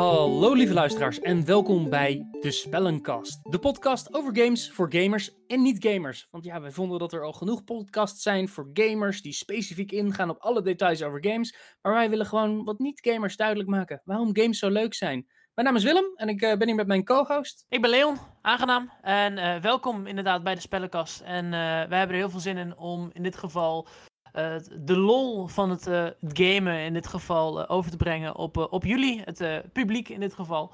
[0.00, 3.52] Hallo lieve luisteraars en welkom bij De Spellenkast.
[3.52, 6.28] De podcast over games voor gamers en niet-gamers.
[6.30, 10.30] Want ja, wij vonden dat er al genoeg podcasts zijn voor gamers die specifiek ingaan
[10.30, 11.56] op alle details over games.
[11.82, 15.26] Maar wij willen gewoon wat niet-gamers duidelijk maken waarom games zo leuk zijn.
[15.54, 17.66] Mijn naam is Willem en ik uh, ben hier met mijn co-host.
[17.68, 18.90] Ik ben Leon, aangenaam.
[19.02, 21.20] En uh, welkom inderdaad bij De Spellenkast.
[21.20, 23.88] En uh, wij hebben er heel veel zin in om in dit geval
[24.34, 28.36] uh, de lol van het, uh, het gamen in dit geval uh, over te brengen
[28.36, 30.72] op, op jullie, het publiek in dit geval.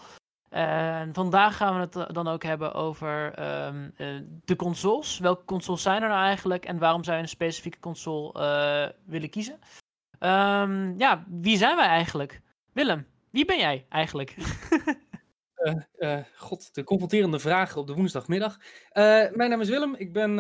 [0.49, 3.27] En vandaag gaan we het dan ook hebben over
[3.67, 3.95] um,
[4.45, 5.19] de consoles.
[5.19, 9.59] Welke consoles zijn er nou eigenlijk en waarom zou je een specifieke console willen kiezen?
[10.21, 12.41] Um, ja, wie zijn wij eigenlijk?
[12.73, 14.37] Willem, wie ben jij eigenlijk?
[15.57, 18.57] Uh, uh, God, de confronterende vragen op de woensdagmiddag.
[18.59, 18.63] Uh,
[19.31, 20.39] mijn naam is Willem, ik ben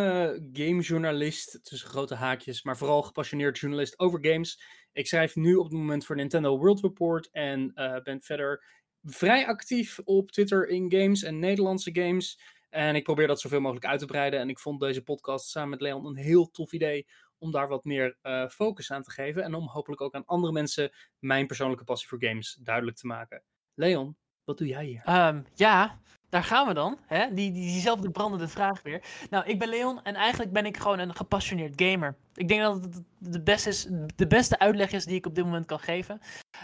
[0.53, 4.63] gamejournalist, tussen grote haakjes, maar vooral gepassioneerd journalist over games.
[4.93, 8.65] Ik schrijf nu op het moment voor Nintendo World Report en ben verder
[9.03, 12.41] vrij actief op Twitter in games en Nederlandse games.
[12.71, 14.41] En ik probeer dat zoveel mogelijk uit te breiden.
[14.41, 17.07] En ik vond deze podcast samen met Leon een heel tof idee
[17.39, 18.17] om daar wat meer
[18.51, 19.43] focus aan te geven.
[19.43, 23.43] En om hopelijk ook aan andere mensen mijn persoonlijke passie voor games duidelijk te maken.
[23.75, 25.29] Leon, wat doe jij hier?
[25.29, 26.99] Um, ja, daar gaan we dan.
[27.07, 27.35] Hè?
[27.35, 29.03] Die, die, diezelfde brandende vraag weer.
[29.31, 32.17] Nou, ik ben Leon en eigenlijk ben ik gewoon een gepassioneerd gamer.
[32.35, 35.79] Ik denk dat het de de beste uitleg is die ik op dit moment kan
[35.79, 36.21] geven.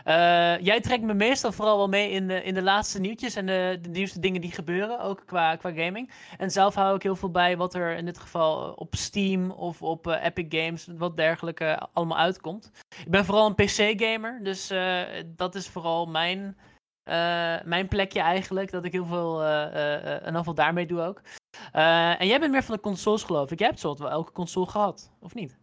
[0.06, 3.46] Uh, jij trekt me meestal vooral wel mee in de, in de laatste nieuwtjes en
[3.46, 6.10] de, nieuwste dingen die gebeuren, ook qua, qua gaming.
[6.38, 9.82] En zelf hou ik heel veel bij wat er in dit geval op Steam of
[9.82, 12.70] op uh, Epic Games, wat dergelijke, allemaal uitkomt.
[13.04, 14.72] Ik ben vooral een PC-gamer, dus
[15.36, 16.56] dat is vooral mijn
[17.04, 18.70] uh, mijn plekje eigenlijk.
[18.70, 21.20] Dat ik heel veel, uh, uh, en veel daarmee doe ook.
[21.72, 23.58] en jij bent meer van de consoles geloof ik.
[23.58, 25.60] Jij hebt zo wel elke console gehad, of niet?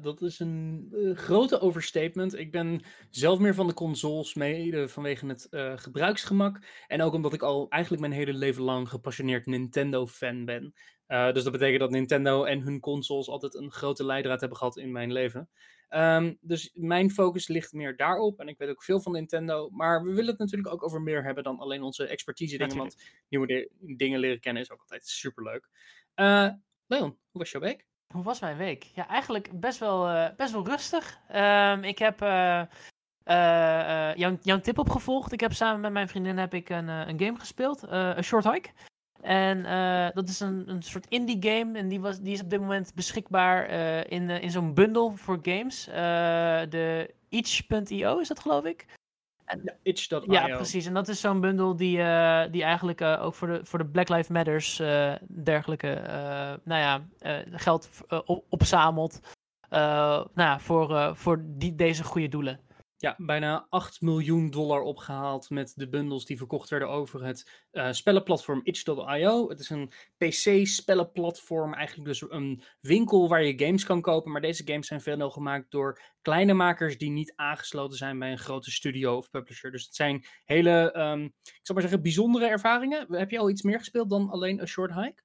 [0.00, 2.38] dat is een grote overstatement.
[2.38, 5.46] Ik ben zelf meer van de consoles, mede vanwege het
[5.80, 6.66] gebruiksgemak.
[6.86, 10.74] En ook omdat ik al eigenlijk mijn hele leven lang gepassioneerd Nintendo-fan ben.
[11.06, 14.92] dus dat betekent dat Nintendo en hun consoles altijd een grote leidraad hebben gehad in
[14.92, 15.48] mijn leven.
[15.90, 18.40] Um, dus mijn focus ligt meer daarop.
[18.40, 19.70] En ik weet ook veel van Nintendo.
[19.70, 22.76] Maar we willen het natuurlijk ook over meer hebben dan alleen onze expertise dingen.
[22.76, 22.96] Want
[23.28, 25.68] nieuwe dingen leren kennen is ook altijd superleuk.
[26.16, 26.48] Uh,
[26.86, 27.86] Leon, hoe was jouw week?
[28.12, 28.82] Hoe was mijn week?
[28.82, 31.20] Ja, eigenlijk best wel, uh, best wel rustig.
[31.34, 32.62] Um, ik heb uh,
[34.14, 35.32] jouw, jouw tip opgevolgd.
[35.32, 37.82] Ik heb samen met mijn vriendin heb ik een, een game gespeeld.
[37.82, 38.70] een short hike.
[39.20, 41.78] En uh, dat is een, een soort indie game.
[41.78, 45.12] En die, was, die is op dit moment beschikbaar uh, in, uh, in zo'n bundle
[45.14, 45.84] voor games.
[46.70, 48.86] de itch.io is dat geloof ik?
[49.44, 50.22] En, ja, itch.io.
[50.26, 50.86] Ja, precies.
[50.86, 51.96] En dat is zo'n bundel die,
[52.50, 54.76] die eigenlijk ook voor de, voor de Black Lives Matters
[55.28, 56.00] dergelijke
[56.64, 57.06] nou ja,
[57.50, 57.88] geld
[58.24, 59.20] op, opzamelt.
[59.70, 62.60] nou ja, voor, voor die, deze goede doelen
[63.00, 67.92] ja, bijna 8 miljoen dollar opgehaald met de bundels die verkocht werden over het uh,
[67.92, 69.48] spellenplatform itch.io.
[69.48, 74.32] Het is een PC-spellenplatform, eigenlijk dus een winkel waar je games kan kopen.
[74.32, 78.38] Maar deze games zijn veel gemaakt door kleine makers die niet aangesloten zijn bij een
[78.38, 79.70] grote studio of publisher.
[79.70, 83.06] Dus het zijn hele, um, ik zal maar zeggen, bijzondere ervaringen.
[83.14, 85.22] Heb je al iets meer gespeeld dan alleen A Short Hike?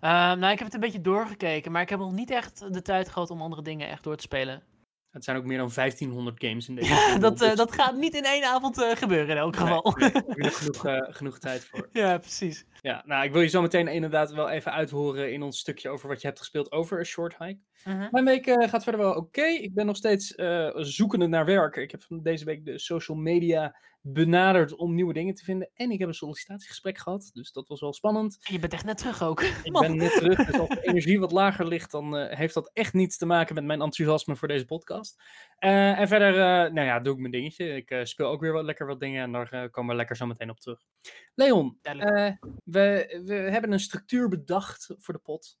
[0.00, 2.82] Uh, nou, ik heb het een beetje doorgekeken, maar ik heb nog niet echt de
[2.82, 4.75] tijd gehad om andere dingen echt door te spelen.
[5.16, 8.14] Het zijn ook meer dan 1500 games in deze ja, dat, uh, dat gaat niet
[8.14, 9.94] in één avond uh, gebeuren in elk geval.
[9.96, 11.88] Nee, nee, er is genoeg, uh, genoeg tijd voor.
[11.92, 12.64] Ja, precies.
[12.86, 16.08] Ja, nou, ik wil je zo meteen inderdaad wel even uithoren in ons stukje over
[16.08, 17.60] wat je hebt gespeeld over een short hike.
[17.82, 18.10] -huh.
[18.10, 19.18] Mijn week gaat verder wel oké.
[19.18, 19.54] Okay.
[19.54, 20.34] Ik ben nog steeds
[20.74, 21.76] zoekende naar werk.
[21.76, 25.70] Ik heb deze week de social media benaderd om nieuwe dingen te vinden.
[25.74, 28.38] En ik heb een sollicitatiegesprek gehad, dus dat was wel spannend.
[28.40, 29.40] Je bent echt net terug ook.
[29.40, 32.70] Ik ben net terug, dus als de energie wat lager ligt, dan uh, heeft dat
[32.72, 35.22] echt niets te maken met mijn enthousiasme voor deze podcast.
[35.58, 36.32] En verder,
[36.72, 37.74] nou ja, doe ik mijn dingetje.
[37.74, 40.50] Ik speel ook weer wat, lekker wat dingen en daar komen we lekker zo meteen
[40.50, 40.80] op terug.
[41.34, 41.78] Leon,
[42.76, 45.58] we, hebben een structuur bedacht voor de pot.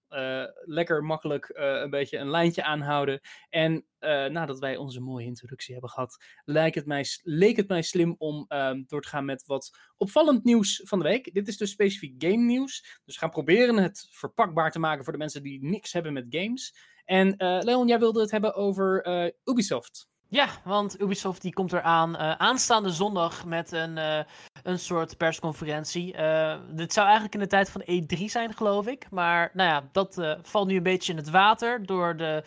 [0.64, 3.20] lekker makkelijk een beetje een lijntje aanhouden.
[3.50, 7.82] En uh, nadat wij onze mooie introductie hebben gehad, leek het mij, leek het mij
[7.82, 11.34] slim om um, door te gaan met wat opvallend nieuws van de week.
[11.34, 13.00] Dit is dus specifiek game nieuws.
[13.04, 16.26] Dus we gaan proberen het verpakbaar te maken voor de mensen die niks hebben met
[16.28, 16.76] games.
[17.04, 19.06] En Leon, jij wilde het hebben over
[19.44, 20.08] Ubisoft.
[20.28, 24.18] Ja, want Ubisoft die komt eraan uh, aanstaande zondag met een, uh,
[24.62, 26.14] een soort persconferentie.
[26.16, 29.10] Uh, dit zou eigenlijk in de tijd van E3 zijn, geloof ik.
[29.10, 32.44] Maar nou ja, dat valt nu een beetje in het water door de,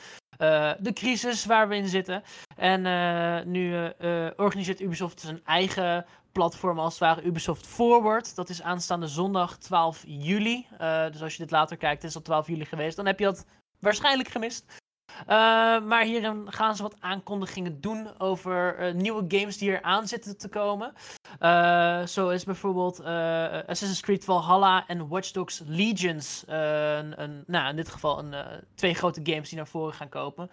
[0.80, 2.24] de crisis waar we in zitten.
[2.56, 2.82] En
[3.52, 3.92] nu
[4.36, 8.36] organiseert Ubisoft zijn eigen platform als het ware, Ubisoft Forward.
[8.36, 10.68] Dat is aanstaande zondag 12 juli.
[11.12, 12.96] dus als je dit later kijkt, is dat 12 juli geweest.
[12.96, 13.46] Dan heb je dat
[13.80, 14.66] waarschijnlijk gemist.
[15.88, 20.50] Maar hierin gaan ze wat aankondigingen doen over nieuwe games die er aan zitten te
[20.50, 20.94] komen.
[22.08, 26.44] zo is bijvoorbeeld Assassin's Creed Valhalla en Watch Dogs Legions.
[26.48, 30.50] een, een, nou, in dit geval een, twee grote games die naar voren gaan komen.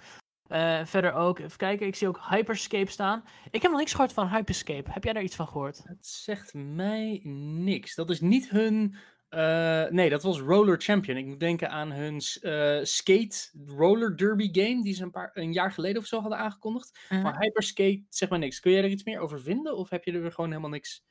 [0.49, 3.25] Uh, verder ook, even kijken, ik zie ook Hyperscape staan.
[3.51, 4.91] Ik heb nog niks gehoord van Hyperscape.
[4.91, 5.83] Heb jij daar iets van gehoord?
[5.85, 7.95] Het zegt mij niks.
[7.95, 8.97] Dat is niet hun.
[9.37, 11.17] Uh, nee, dat was Roller Champion.
[11.17, 15.53] Ik moet denken aan hun uh, Skate Roller Derby game, die ze een, paar, een
[15.53, 16.99] jaar geleden of zo hadden aangekondigd.
[17.09, 17.23] -huh.
[17.23, 18.61] Maar Hyperscape zegt mij niks.
[18.61, 19.77] Kun jij er iets meer over vinden?
[19.77, 21.05] Of heb je er gewoon helemaal niks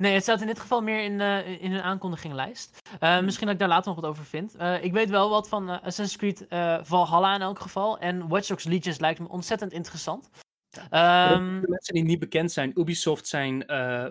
[0.00, 2.78] Nee, het staat in dit geval meer in, uh, in een aankondiginglijst.
[3.00, 4.56] Uh, misschien dat ik daar later nog wat over vind.
[4.56, 6.46] Uh, ik weet wel wat van Assassin's Creed
[6.86, 7.98] Valhalla in elk geval.
[7.98, 10.30] En Watch Dogs Legions lijkt me ontzettend interessant.
[10.70, 11.32] Ja.
[11.32, 13.64] Um, de mensen die niet bekend zijn, Ubisoft zijn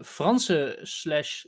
[0.03, 1.45] Franse slash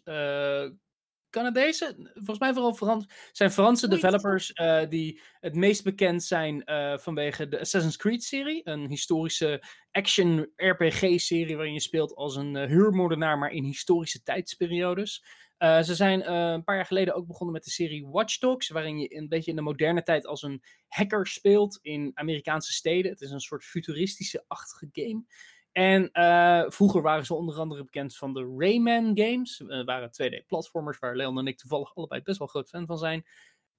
[1.32, 6.98] Canadezen, volgens mij vooral Frans, zijn Franse developers uh, die het meest bekend zijn uh,
[6.98, 8.62] vanwege de Assassin's Creed-serie.
[8.64, 15.24] Een historische action RPG-serie waarin je speelt als een uh, huurmoordenaar, maar in historische tijdsperiodes.
[15.60, 19.16] ze zijn een paar jaar geleden ook begonnen met de serie Watch Dogs, waarin je
[19.16, 23.12] een beetje in de moderne tijd als een hacker speelt in Amerikaanse steden.
[23.12, 25.24] Het is een soort futuristische-achtige game.
[25.72, 29.60] En uh, vroeger waren ze onder andere bekend van de Rayman games.
[29.60, 33.26] Uh, waren 2D-platformers waar Leon en ik toevallig allebei best wel groot fan van zijn.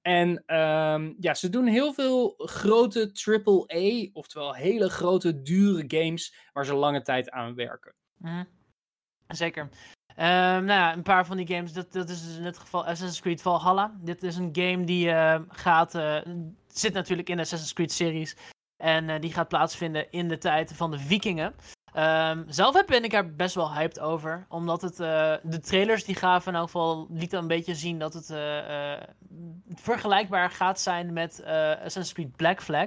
[0.02, 6.64] En um, ja, ze doen heel veel grote AAA, oftewel hele grote, dure games waar
[6.64, 7.94] ze lange tijd aan werken.
[8.18, 8.48] Mm.
[9.26, 9.62] Zeker.
[9.62, 12.80] Um, nou ja, een paar van die games, dat, dat is dus in dit geval
[12.80, 13.98] Assassin's Creed Valhalla.
[14.00, 15.92] Dit is een game die uh, gaat,
[16.66, 18.36] zit natuurlijk in de Assassin's Creed series.
[18.76, 21.54] En die gaat plaatsvinden in de tijd van de vikingen.
[21.96, 24.46] Um, zelf ben ik er best wel hyped over.
[24.48, 28.14] Omdat het, uh, de trailers die gaven in elk geval lieten een beetje zien dat
[28.14, 29.02] het uh, uh,
[29.74, 32.86] vergelijkbaar gaat zijn met Assassin's Creed Black Flag.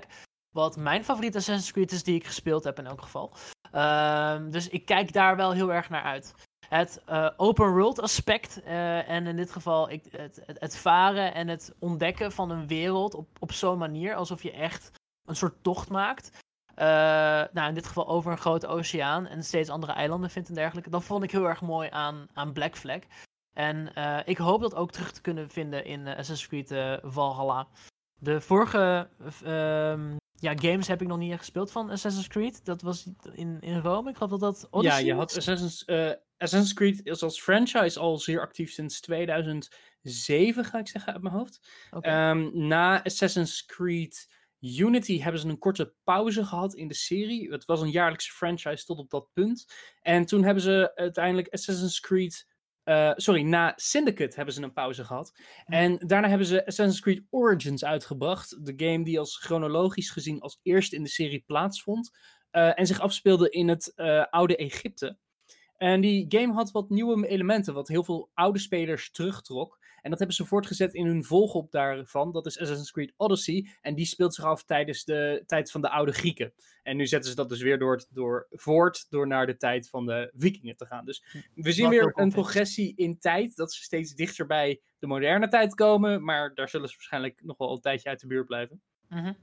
[0.51, 3.33] Wat mijn favoriete Assassin's Creed is die ik gespeeld heb in elk geval.
[3.73, 6.33] Um, dus ik kijk daar wel heel erg naar uit.
[6.69, 7.01] Het
[7.37, 12.31] open world aspect en in dit geval ik, het, het, het, varen en het ontdekken
[12.31, 14.91] van een wereld op, op zo'n manier alsof je echt
[15.25, 16.43] een soort tocht maakt.
[16.77, 16.85] Uh,
[17.53, 20.89] nou, in dit geval over een grote oceaan en steeds andere eilanden vindt en dergelijke.
[20.89, 22.99] Dat vond ik heel erg mooi aan, aan Black Flag.
[23.53, 27.67] En uh, ik hoop dat ook terug te kunnen vinden in uh, Assassin's Creed Valhalla.
[28.19, 29.09] De vorige
[29.45, 32.65] um, ja, games heb ik nog niet gespeeld van Assassin's Creed.
[32.65, 34.09] Dat was in, in Rome.
[34.09, 35.85] Ik geloof dat dat Odyssey Ja, je had Assassin's,
[36.37, 41.35] Assassin's Creed is als franchise al zeer actief sinds 2007, ga ik zeggen uit mijn
[41.35, 41.67] hoofd.
[41.91, 42.29] Okay.
[42.29, 44.27] Um, na Assassin's Creed
[44.59, 47.51] Unity hebben ze een korte pauze gehad in de serie.
[47.51, 49.65] Het was een jaarlijkse franchise tot op dat punt.
[50.01, 52.47] En toen hebben ze uiteindelijk Assassin's Creed.
[52.83, 55.39] Uh, sorry, na Syndicate hebben ze een pauze gehad.
[55.65, 58.65] En daarna hebben ze Assassin's Creed Origins uitgebracht.
[58.65, 62.17] De game die als chronologisch gezien als eerste in de serie plaatsvond.
[62.51, 65.17] Uh, en zich afspeelde in het uh, oude Egypte.
[65.77, 69.79] En die game had wat nieuwe elementen, wat heel veel oude spelers terugtrok.
[70.05, 72.31] En dat hebben ze voortgezet in hun volgop daarvan.
[72.31, 73.69] Dat is Assassin's Creed Odyssey.
[73.81, 76.53] En die speelt zich af tijdens de tijd van de oude Grieken.
[76.83, 80.05] En nu zetten ze dat dus weer door, door voort, door naar de tijd van
[80.05, 81.05] de Vikingen te gaan.
[81.05, 81.23] Dus
[81.53, 83.55] we zien weer een progressie in tijd.
[83.55, 86.23] Dat ze steeds dichter bij de moderne tijd komen.
[86.23, 88.81] Maar daar zullen ze waarschijnlijk nog wel een tijdje uit de buurt blijven.
[89.09, 89.37] Mm -hmm.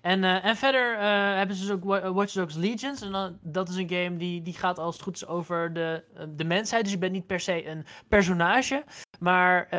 [0.00, 1.00] En, uh, en verder uh,
[1.36, 3.02] hebben ze dus ook Watch Dogs Legions.
[3.02, 6.04] En dan, dat is een game die, die gaat als het goed is over de,
[6.36, 6.82] de mensheid.
[6.82, 8.84] Dus je bent niet per se een personage.
[9.18, 9.76] Maar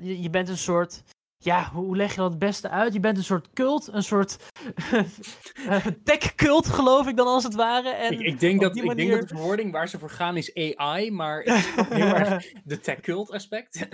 [0.00, 1.02] je, bent een soort
[1.44, 2.92] ja, hoe leg je dat het beste uit?
[2.92, 4.36] Je bent een soort cult, een soort
[6.04, 7.88] tech-cult, geloof ik dan als het ware.
[7.88, 10.54] En ik, ik, denk dat, ik denk dat de verwoording waar ze voor gaan is
[10.54, 11.42] AI, maar
[11.88, 13.88] heel erg de tech-cult aspect.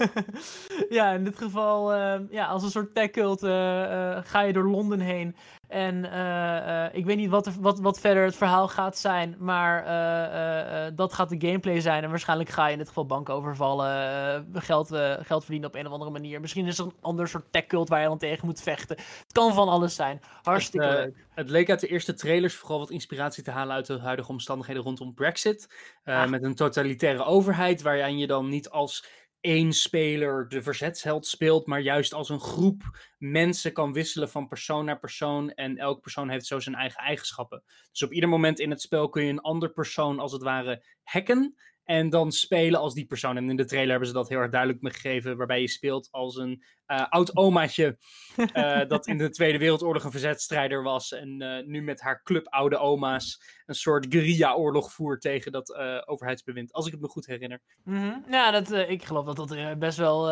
[0.88, 4.68] ja, in dit geval, uh, ja, als een soort tech-cult uh, uh, ga je door
[4.68, 5.36] Londen heen
[5.70, 9.36] en uh, uh, ik weet niet wat, er, wat, wat verder het verhaal gaat zijn,
[9.38, 12.02] maar uh, dat gaat de gameplay zijn.
[12.02, 14.88] En waarschijnlijk ga je in dit geval banken overvallen, geld,
[15.20, 16.40] geld verdienen op een of andere manier.
[16.40, 18.96] Misschien is er een ander soort tech-cult waar je dan tegen moet vechten.
[18.96, 20.20] Het kan van alles zijn.
[20.42, 21.26] Hartstikke het, leuk.
[21.34, 24.82] Het leek uit de eerste trailers vooral wat inspiratie te halen uit de huidige omstandigheden
[24.82, 25.74] rondom Brexit.
[26.04, 26.28] Ah.
[26.28, 29.04] Met een totalitaire overheid, waarin je dan niet als
[29.40, 34.84] één speler de verzetsheld speelt, maar juist als een groep mensen kan wisselen van persoon
[34.84, 35.50] naar persoon.
[35.50, 37.62] En elke persoon heeft zo zijn eigen eigenschappen.
[37.90, 40.84] Dus op ieder moment in het spel kun je een ander persoon als het ware
[41.02, 41.56] hacken.
[41.90, 43.36] En dan spelen als die persoon.
[43.36, 45.36] En in de trailer hebben ze dat heel erg duidelijk gegeven.
[45.36, 47.98] Waarbij je speelt als een uh, oud omaatje.
[48.36, 51.12] Uh, dat in de Tweede Wereldoorlog een verzetstrijder was.
[51.12, 53.42] En uh, nu met haar club oude oma's.
[53.66, 56.72] een soort guerrilla-oorlog voert tegen dat overheidsbewind.
[56.72, 57.60] Als ik het me goed herinner.
[57.84, 58.24] Mm -hmm.
[58.28, 60.22] Ja, dat, ik geloof dat dat best wel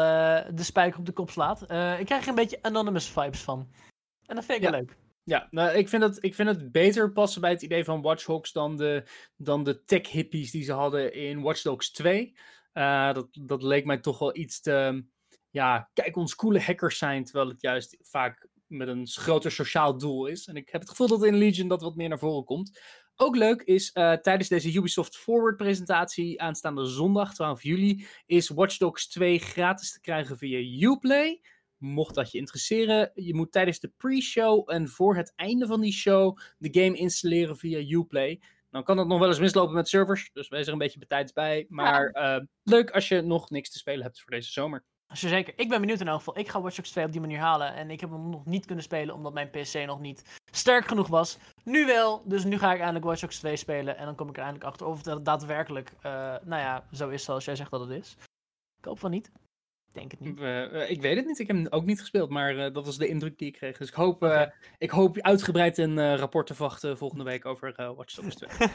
[0.54, 1.62] de spijker op de kop slaat.
[1.62, 3.68] ik krijg er een beetje Anonymous vibes van.
[4.26, 4.70] En dat vind ik ja.
[4.70, 4.96] wel leuk.
[5.28, 8.24] Ja, nou, ik, vind het, ik vind het beter passen bij het idee van Watch
[8.24, 9.02] Dogs dan de,
[9.36, 12.36] dan de tech-hippies die ze hadden in Watch Dogs 2.
[12.74, 15.04] Uh, dat, dat leek mij toch wel iets te.
[15.50, 17.24] Ja, kijk, ons coole hackers zijn.
[17.24, 20.46] Terwijl het juist vaak met een groter sociaal doel is.
[20.46, 22.80] En ik heb het gevoel dat in Legion dat wat meer naar voren komt.
[23.16, 28.76] Ook leuk is, uh, tijdens deze Ubisoft Forward presentatie aanstaande zondag 12 juli is Watch
[28.76, 31.40] Dogs 2 gratis te krijgen via Uplay.
[31.78, 35.92] Mocht dat je interesseren, je moet tijdens de pre-show en voor het einde van die
[35.92, 38.40] show de game installeren via Uplay.
[38.70, 41.32] Dan kan het nog wel eens mislopen met servers, dus wees er een beetje betijds
[41.32, 41.66] bij.
[41.68, 44.84] Maar uh, leuk als je nog niks te spelen hebt voor deze zomer.
[45.12, 45.52] Zeker.
[45.56, 46.38] Ik ben benieuwd in elk geval.
[46.38, 47.74] Ik ga Watch Dogs 2 op die manier halen.
[47.74, 51.08] En ik heb hem nog niet kunnen spelen omdat mijn PC nog niet sterk genoeg
[51.08, 51.38] was.
[51.64, 52.22] Nu wel.
[52.24, 53.96] Dus nu ga ik eindelijk Watch Dogs 2 spelen.
[53.96, 56.02] En dan kom ik er eindelijk achter of het daadwerkelijk, uh,
[56.44, 58.16] nou ja, zo is zoals jij zegt dat het is.
[58.78, 59.30] Ik hoop van niet
[59.92, 60.40] denk het niet.
[60.40, 61.38] Uh, ik weet het niet.
[61.38, 63.78] Ik heb hem ook niet gespeeld, maar uh, dat was de indruk die ik kreeg.
[63.78, 64.52] Dus ik hoop, uh, okay.
[64.78, 68.68] ik hoop uitgebreid een rapport te wachten volgende week over Watch Dogs 2.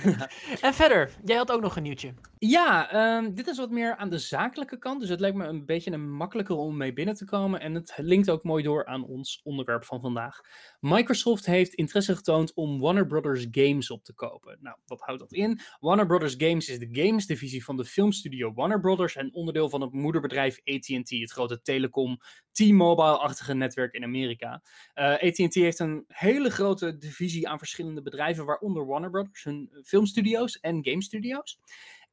[0.60, 2.14] en verder, jij had ook nog een nieuwtje.
[2.38, 5.00] Ja, um, dit is wat meer aan de zakelijke kant.
[5.00, 7.60] Dus het lijkt me een beetje een makkelijker om mee binnen te komen.
[7.60, 10.40] En het linkt ook mooi door aan ons onderwerp van vandaag.
[10.80, 14.58] Microsoft heeft interesse getoond om Warner Brothers Games op te kopen.
[14.60, 15.60] Nou, wat houdt dat in?
[15.80, 19.80] Warner Brothers Games is de games divisie van de filmstudio Warner Brothers en onderdeel van
[19.80, 22.18] het moederbedrijf AT&T, het grote telecom
[22.52, 24.62] T-Mobile-achtige netwerk in Amerika.
[24.94, 30.60] Eh, AT&T heeft een hele grote divisie aan verschillende bedrijven, waaronder Warner Brothers, hun filmstudio's
[30.60, 31.58] en game studio's.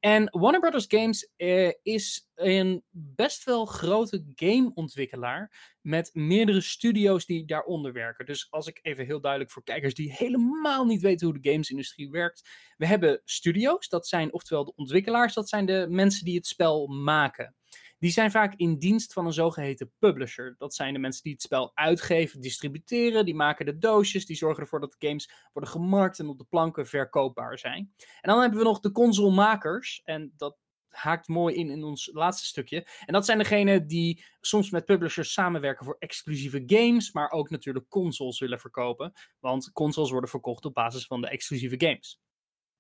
[0.08, 7.46] En Warner Brothers Games uh, is een best wel grote gameontwikkelaar met meerdere studio's die
[7.46, 8.26] daaronder werken.
[8.26, 12.10] Dus als ik even heel duidelijk voor kijkers die helemaal niet weten hoe de gamesindustrie
[12.10, 12.50] werkt.
[12.78, 16.88] We hebben studio's, dat zijn oftewel de ontwikkelaars, dat zijn de mensen die het spel
[16.88, 17.56] maken
[18.00, 20.56] die zijn vaak in dienst van een zogeheten publisher.
[20.58, 24.64] Dat zijn de mensen die het spel uitgeven, distributeren, die maken de doosjes, die zorgen
[24.64, 27.94] ervoor dat de games worden gemarkt en op de planken verkoopbaar zijn.
[27.98, 30.58] En dan hebben we nog de consolemakers, en dat
[30.98, 32.88] haakt mooi in in ons laatste stukje.
[33.06, 37.90] En dat zijn degenen die soms met publishers samenwerken voor exclusieve games, maar ook natuurlijk
[37.90, 39.14] consoles willen verkopen.
[39.40, 42.20] Want consoles worden verkocht op basis van de exclusieve games.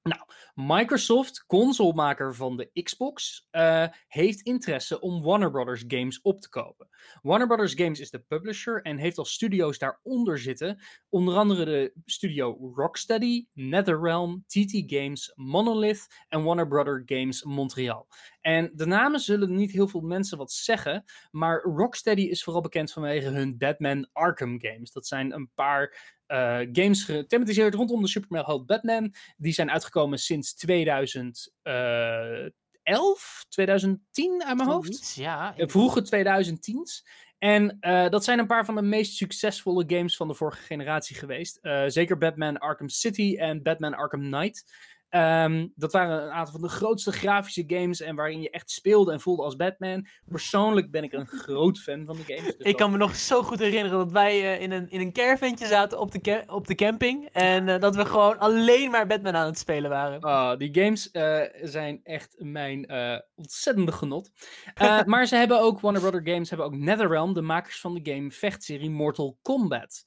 [0.07, 0.21] Nou,
[0.55, 6.89] Microsoft, consolemaker van de Xbox, uh, heeft interesse om Warner Brothers Games op te kopen.
[7.21, 10.79] Warner Brothers Games is de publisher en heeft al studio's daaronder zitten.
[11.09, 18.07] Onder andere de studio Rocksteady, NetherRealm, TT Games, Monolith en Warner Brothers Games Montreal.
[18.41, 22.91] En de namen zullen niet heel veel mensen wat zeggen, maar Rocksteady is vooral bekend
[22.91, 24.91] vanwege hun Batman Arkham games.
[24.91, 29.13] Dat zijn een paar uh, games gethematiseerd rondom de Superman Batman.
[29.37, 35.15] Die zijn uitgekomen sinds 2011, 2010 uit mijn hoofd.
[35.15, 35.53] ja.
[35.57, 37.07] Uh, vroege 2010's.
[37.37, 41.15] En uh, dat zijn een paar van de meest succesvolle games van de vorige generatie
[41.15, 41.59] geweest.
[41.87, 44.73] zeker Batman Arkham City en Batman Arkham Knight.
[45.09, 49.11] Um, dat waren een aantal van de grootste grafische games en waarin je echt speelde
[49.11, 50.07] en voelde als Batman.
[50.25, 52.57] Persoonlijk ben ik een groot fan van de games.
[52.57, 55.13] Dus ik kan me nog zo goed herinneren dat wij uh, in, een, in een
[55.13, 57.29] caravantje zaten op de, op de camping.
[57.31, 60.23] En uh, dat we gewoon alleen maar Batman aan het spelen waren.
[60.23, 62.91] Oh, die games uh, zijn echt mijn
[63.35, 64.31] ontzettende genot.
[65.05, 68.31] maar ze hebben ook, Warner Brother Games hebben ook NetherRealm, de makers van de game
[68.31, 70.05] vechtserie Mortal Kombat.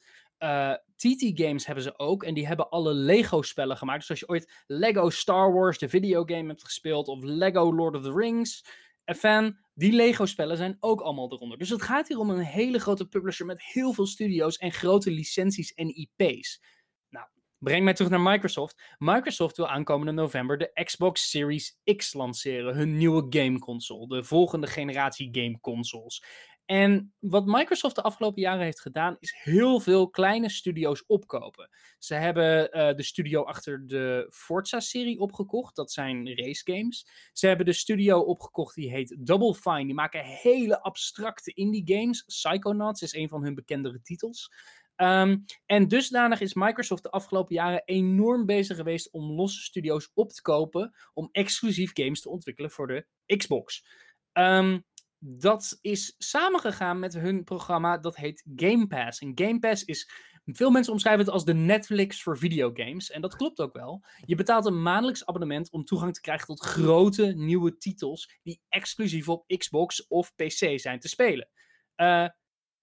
[0.97, 2.25] TT Games hebben ze ook.
[2.25, 4.01] En die hebben alle Lego-spellen gemaakt.
[4.01, 7.09] Dus als je ooit Lego Star Wars, de videogame, hebt gespeeld.
[7.09, 8.65] Of Lego Lord of the Rings.
[9.05, 11.59] Fan, die Lego-spellen zijn ook allemaal eronder.
[11.59, 15.11] Dus het gaat hier om een hele grote publisher met heel veel studio's en grote
[15.11, 16.63] licenties en IP's.
[17.09, 17.27] Nou,
[17.59, 18.83] breng mij terug naar Microsoft.
[18.99, 22.75] Microsoft wil aankomende november de Xbox Series X lanceren.
[22.75, 24.09] Hun nieuwe gameconsole.
[24.09, 26.25] De volgende generatie gameconsoles.
[26.71, 31.69] En wat Microsoft de afgelopen jaren heeft gedaan, is heel veel kleine studio's opkopen.
[31.99, 35.77] Ze hebben uh, de studio achter de Forza-serie opgekocht.
[35.77, 37.07] Dat zijn race games.
[37.33, 39.85] Ze hebben de studio opgekocht die heet Double Fine.
[39.85, 42.23] Die maken hele abstracte indie games.
[42.23, 44.53] Psychonauts is een van hun bekendere titels.
[44.97, 50.31] Um, en dusdanig is Microsoft de afgelopen jaren enorm bezig geweest om losse studio's op
[50.31, 50.95] te kopen.
[51.15, 53.85] Om exclusief games te ontwikkelen voor de Xbox.
[54.33, 54.85] Um,
[55.23, 59.21] dat is samengegaan met hun programma dat heet Game Pass.
[59.21, 60.11] En Game Pass is,
[60.45, 63.11] veel mensen omschrijven het als de Netflix voor videogames.
[63.11, 64.05] En dat klopt ook wel.
[64.25, 69.29] Je betaalt een maandelijks abonnement om toegang te krijgen tot grote nieuwe titels die exclusief
[69.29, 71.49] op Xbox of PC zijn te spelen.
[71.97, 72.29] Uh,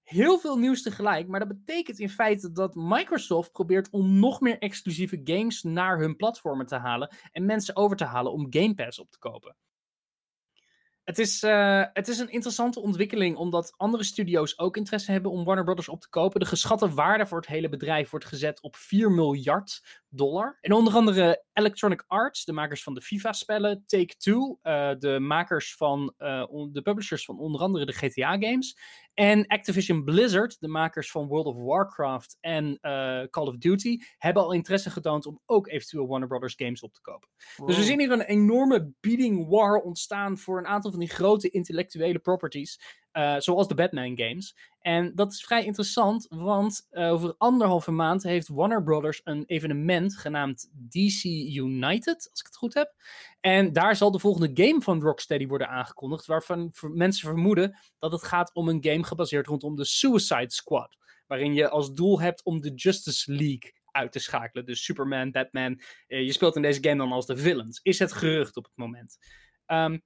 [0.04, 4.58] heel veel nieuws tegelijk, maar dat betekent in feite dat Microsoft probeert om nog meer
[4.58, 9.00] exclusieve games naar hun platformen te halen en mensen over te halen om Game Pass
[9.00, 9.56] op te kopen.
[11.08, 15.44] Het is, uh, het is een interessante ontwikkeling, omdat andere studio's ook interesse hebben om
[15.44, 16.40] Warner Brothers op te kopen.
[16.40, 20.58] De geschatte waarde voor het hele bedrijf wordt gezet op 4 miljard dollar.
[20.62, 26.14] En onder andere Electronic Arts, de makers van de FIFA-spellen, Take-Two, uh, de makers van,
[26.18, 28.78] uh, de publishers van onder andere de GTA-games.
[29.14, 32.80] En Activision Blizzard, de makers van World of Warcraft en
[33.30, 37.02] Call of Duty, hebben al interesse getoond om ook eventueel Warner Brothers games op te
[37.02, 37.30] kopen.
[37.56, 37.68] Wow.
[37.68, 41.50] Dus we zien hier een enorme bieding war ontstaan voor een aantal van die grote
[41.50, 42.80] intellectuele properties.
[43.18, 44.56] Uh, zoals de Batman games.
[44.80, 50.18] En dat is vrij interessant, want uh, over anderhalve maand heeft Warner Brothers een evenement
[50.18, 52.94] genaamd DC United, als ik het goed heb.
[53.40, 58.24] En daar zal de volgende game van Rocksteady worden aangekondigd, waarvan mensen vermoeden dat het
[58.24, 60.98] gaat om een game gebaseerd rondom de Suicide Squad.
[61.28, 64.66] Waarin je als doel hebt om de Justice League uit te schakelen.
[64.66, 65.82] Dus Superman, Batman.
[66.08, 67.80] Uh, je speelt in deze game dan als de villains.
[67.84, 69.18] Is het gerucht op het moment.
[69.68, 70.04] Um,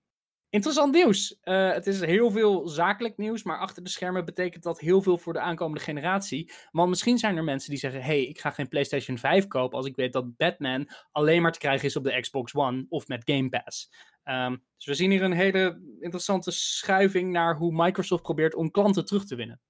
[0.52, 1.38] Interessant nieuws.
[1.44, 5.18] Uh, het is heel veel zakelijk nieuws, maar achter de schermen betekent dat heel veel
[5.18, 6.52] voor de aankomende generatie.
[6.72, 9.88] Want misschien zijn er mensen die zeggen: hey, ik ga geen PlayStation 5 kopen als
[9.88, 13.22] ik weet dat Batman alleen maar te krijgen is op de Xbox One of met
[13.26, 13.92] Game Pass.
[14.24, 19.06] Um, dus we zien hier een hele interessante schuiving naar hoe Microsoft probeert om klanten
[19.06, 19.62] terug te winnen.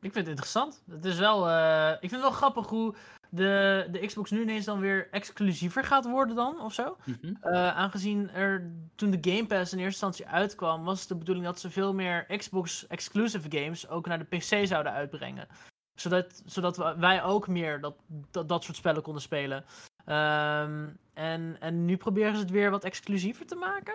[0.00, 0.82] Ik vind het interessant.
[0.86, 2.94] Het is wel, uh, ik vind het wel grappig hoe
[3.34, 6.96] de, de Xbox nu ineens dan weer exclusiever gaat worden dan, of zo.
[7.04, 7.38] Mm -hmm.
[7.44, 11.46] uh, aangezien er toen de Game Pass in eerste instantie uitkwam, was het de bedoeling
[11.46, 15.48] dat ze veel meer Xbox-exclusive games ook naar de PC zouden uitbrengen.
[15.94, 17.94] Zodat, zodat wij ook meer dat,
[18.30, 19.64] dat, dat soort spellen konden spelen.
[20.06, 23.94] Um, en, en nu proberen ze het weer wat exclusiever te maken.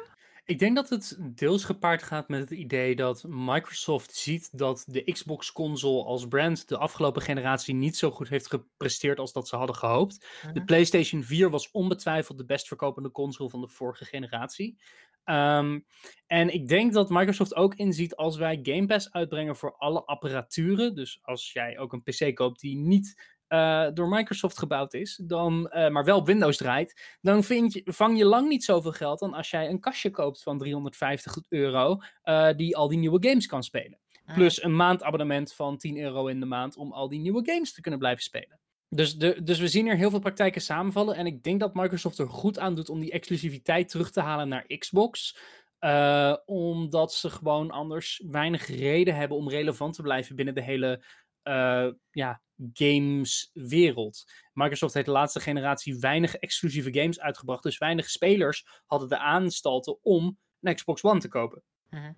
[0.50, 5.12] Ik denk dat het deels gepaard gaat met het idee dat Microsoft ziet dat de
[5.12, 9.76] Xbox-console als brand de afgelopen generatie niet zo goed heeft gepresteerd als dat ze hadden
[9.76, 10.26] gehoopt.
[10.38, 10.54] Uh-huh.
[10.54, 14.78] De PlayStation 4 was onbetwijfeld de best verkopende console van de vorige generatie.
[15.26, 15.86] Um,
[16.28, 20.96] en ik denk dat Microsoft ook inziet als wij Game Pass uitbrengen voor alle apparaturen.
[20.96, 25.72] Dus als jij ook een PC koopt die niet uh, door Microsoft gebouwd is, dan,
[25.74, 29.20] uh, maar wel op Windows draait, dan vind je, vang je lang niet zoveel geld
[29.20, 33.46] dan als jij een kastje koopt van 350 euro, uh, die al die nieuwe games
[33.46, 34.00] kan spelen.
[34.34, 37.82] Plus een maandabonnement van 10 euro in de maand om al die nieuwe games te
[37.82, 38.60] kunnen blijven spelen.
[38.90, 41.16] Dus, de, dus we zien er heel veel praktijken samenvallen.
[41.16, 44.48] En ik denk dat Microsoft er goed aan doet om die exclusiviteit terug te halen
[44.48, 45.38] naar Xbox.
[45.80, 51.06] Uh, omdat ze gewoon anders weinig reden hebben om relevant te blijven binnen de hele
[51.44, 52.42] uh, ja,
[52.74, 54.32] gameswereld.
[54.54, 57.64] Microsoft heeft de laatste generatie weinig exclusieve games uitgebracht.
[57.64, 61.64] Dus weinig spelers hadden de aanstalten om een Xbox One te kopen.
[61.90, 62.14] Uh -huh.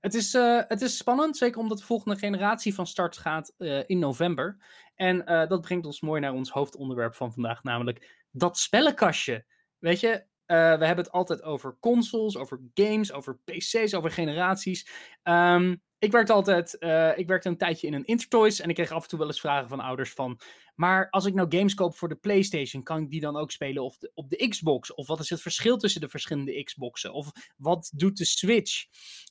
[0.00, 3.82] Het is, uh, het is spannend, zeker omdat de volgende generatie van start gaat uh,
[3.86, 4.56] in november.
[4.94, 9.44] En uh, dat brengt ons mooi naar ons hoofdonderwerp van vandaag, namelijk dat spellenkastje.
[9.78, 14.88] Weet je, we hebben het altijd over consoles, over games, over PC's, over generaties.
[15.22, 18.90] Um, ik werkte altijd, uh, ik werkte een tijdje in een Intertoys en ik kreeg
[18.90, 20.40] af en toe wel eens vragen van ouders van,
[20.74, 23.82] maar als ik nou games koop voor de PlayStation, kan ik die dan ook spelen
[23.82, 24.94] op de, op de Xbox?
[24.94, 27.12] Of wat is het verschil tussen de verschillende Xboxen?
[27.12, 28.84] Of wat doet de Switch?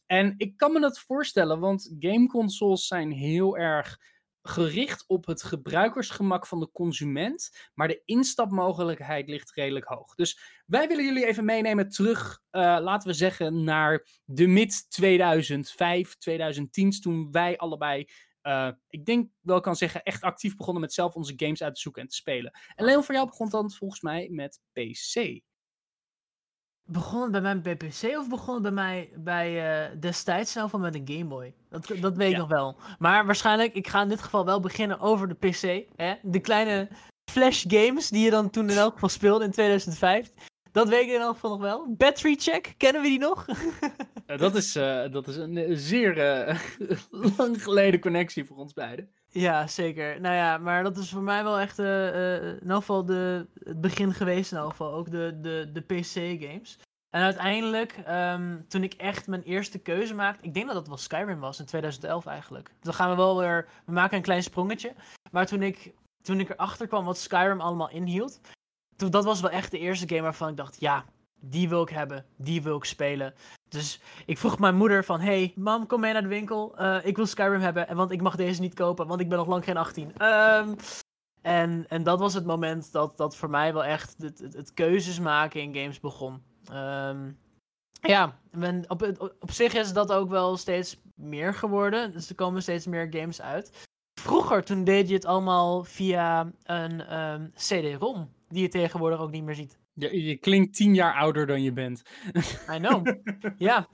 [0.05, 3.99] En ik kan me dat voorstellen, want gameconsoles zijn heel erg
[4.43, 10.15] gericht op het gebruikersgemak van de consument, maar de instapmogelijkheid ligt redelijk hoog.
[10.15, 16.17] Dus wij willen jullie even meenemen terug, uh, laten we zeggen, naar de mid 2005,
[16.17, 18.09] 2010, toen wij allebei,
[18.43, 21.81] uh, ik denk wel kan zeggen, echt actief begonnen met zelf onze games uit te
[21.81, 22.51] zoeken en te spelen.
[22.75, 25.41] En Leon, voor jou begon dan volgens mij met PC.
[26.85, 30.77] Begon het bij mij bij PC of begon het bij mij bij uh, destijds zelf
[30.77, 31.53] met een Game Boy?
[31.69, 32.77] Dat, dat weet ik nog wel.
[32.99, 35.85] Maar waarschijnlijk, ik ga in dit geval wel beginnen over de PC.
[35.95, 36.13] Hè?
[36.21, 36.87] De kleine
[37.31, 40.29] flash games die je dan toen in elk geval speelde in 2005.
[40.71, 41.93] Dat weet ik in elk geval nog wel.
[41.97, 43.45] Battery Check, kennen we die nog?
[44.27, 46.15] uh, dat, is, uh, dat is een zeer
[47.37, 49.09] lang geleden connectie voor ons beiden.
[49.33, 50.21] Ja, zeker.
[50.21, 53.81] Nou ja, maar dat is voor mij wel echt uh, in elk geval de, het
[53.81, 54.93] begin geweest in elk geval.
[54.93, 56.79] Ook de, de, de PC-games.
[57.09, 60.45] En uiteindelijk, um, toen ik echt mijn eerste keuze maakte...
[60.45, 62.71] Ik denk dat dat wel Skyrim was, in 2011 eigenlijk.
[62.81, 63.67] Dan gaan we wel weer...
[63.85, 64.93] We maken een klein sprongetje.
[65.31, 65.93] Maar toen ik,
[66.23, 68.39] toen ik erachter kwam wat Skyrim allemaal inhield...
[68.95, 70.79] Toen, dat was wel echt de eerste game waarvan ik dacht...
[70.79, 71.05] Ja,
[71.39, 73.33] die wil ik hebben, die wil ik spelen.
[73.73, 76.75] Dus ik vroeg mijn moeder van, hey, mam, kom mee naar de winkel.
[76.81, 79.47] Uh, ik wil Skyrim hebben, want ik mag deze niet kopen, want ik ben nog
[79.47, 80.25] lang geen 18.
[80.25, 80.75] Um,
[81.41, 85.19] en, en dat was het moment dat, dat voor mij wel echt het, het, keuzes
[85.19, 86.43] maken in games begon.
[86.71, 87.37] Um,
[88.01, 92.11] ja, men, op, op, zich is dat ook wel steeds meer geworden.
[92.11, 93.87] Dus er komen steeds meer games uit.
[94.21, 99.43] Vroeger, toen deed je het allemaal via een um, CD-ROM, die je tegenwoordig ook niet
[99.43, 99.77] meer ziet.
[99.93, 102.01] Je, je klinkt tien jaar ouder dan je bent.
[102.69, 103.07] I know.
[103.57, 103.87] ja,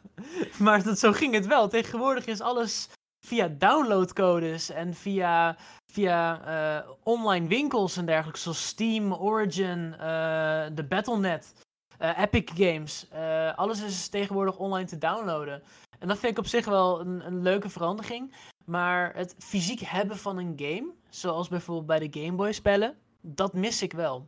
[0.60, 1.68] maar dat, zo ging het wel.
[1.68, 2.90] Tegenwoordig is alles
[3.26, 5.58] via downloadcodes en via,
[5.92, 6.42] via
[6.82, 11.54] uh, online winkels en dergelijke, zoals Steam, Origin, uh, de Battle.net,
[12.02, 13.08] uh, Epic Games.
[13.56, 15.64] alles is tegenwoordig online te downloaden.
[16.00, 18.34] En dat vind ik op zich wel een, een leuke verandering.
[18.66, 23.54] Maar het fysiek hebben van een game, zoals bijvoorbeeld bij de Game Boy spellen, dat
[23.54, 24.28] mis ik wel.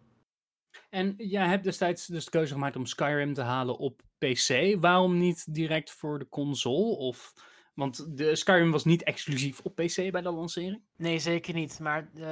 [0.89, 4.75] En jij hebt destijds dus de keuze gemaakt om Skyrim te halen op PC.
[4.79, 6.95] Waarom niet direct voor de console?
[6.95, 7.33] Of,
[7.73, 10.81] want de Skyrim was niet exclusief op PC bij de lancering?
[10.97, 11.79] Nee, zeker niet.
[11.79, 12.27] Maar uh,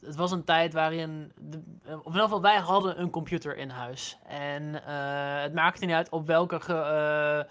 [0.00, 1.32] het, was een tijd waarin.
[1.40, 4.18] De, uh, of in wij hadden een computer in huis.
[4.26, 7.46] En uh, het maakte niet uit op welke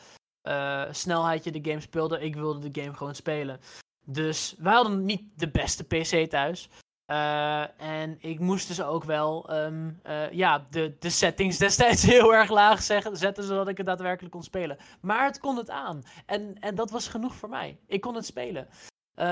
[0.92, 2.20] snelheid je de game speelde.
[2.20, 3.60] Ik wilde de game gewoon spelen.
[4.06, 6.70] Dus wij hadden niet de beste PC thuis.
[7.08, 12.34] Uh, en ik moest dus ook wel um, uh, ja, de, de settings destijds heel
[12.34, 14.78] erg laag zetten, zodat ik het daadwerkelijk kon spelen.
[15.02, 16.04] Maar het kon het aan.
[16.26, 17.78] En, en dat was genoeg voor mij.
[17.88, 18.68] Ik kon het spelen.
[19.16, 19.26] Uh,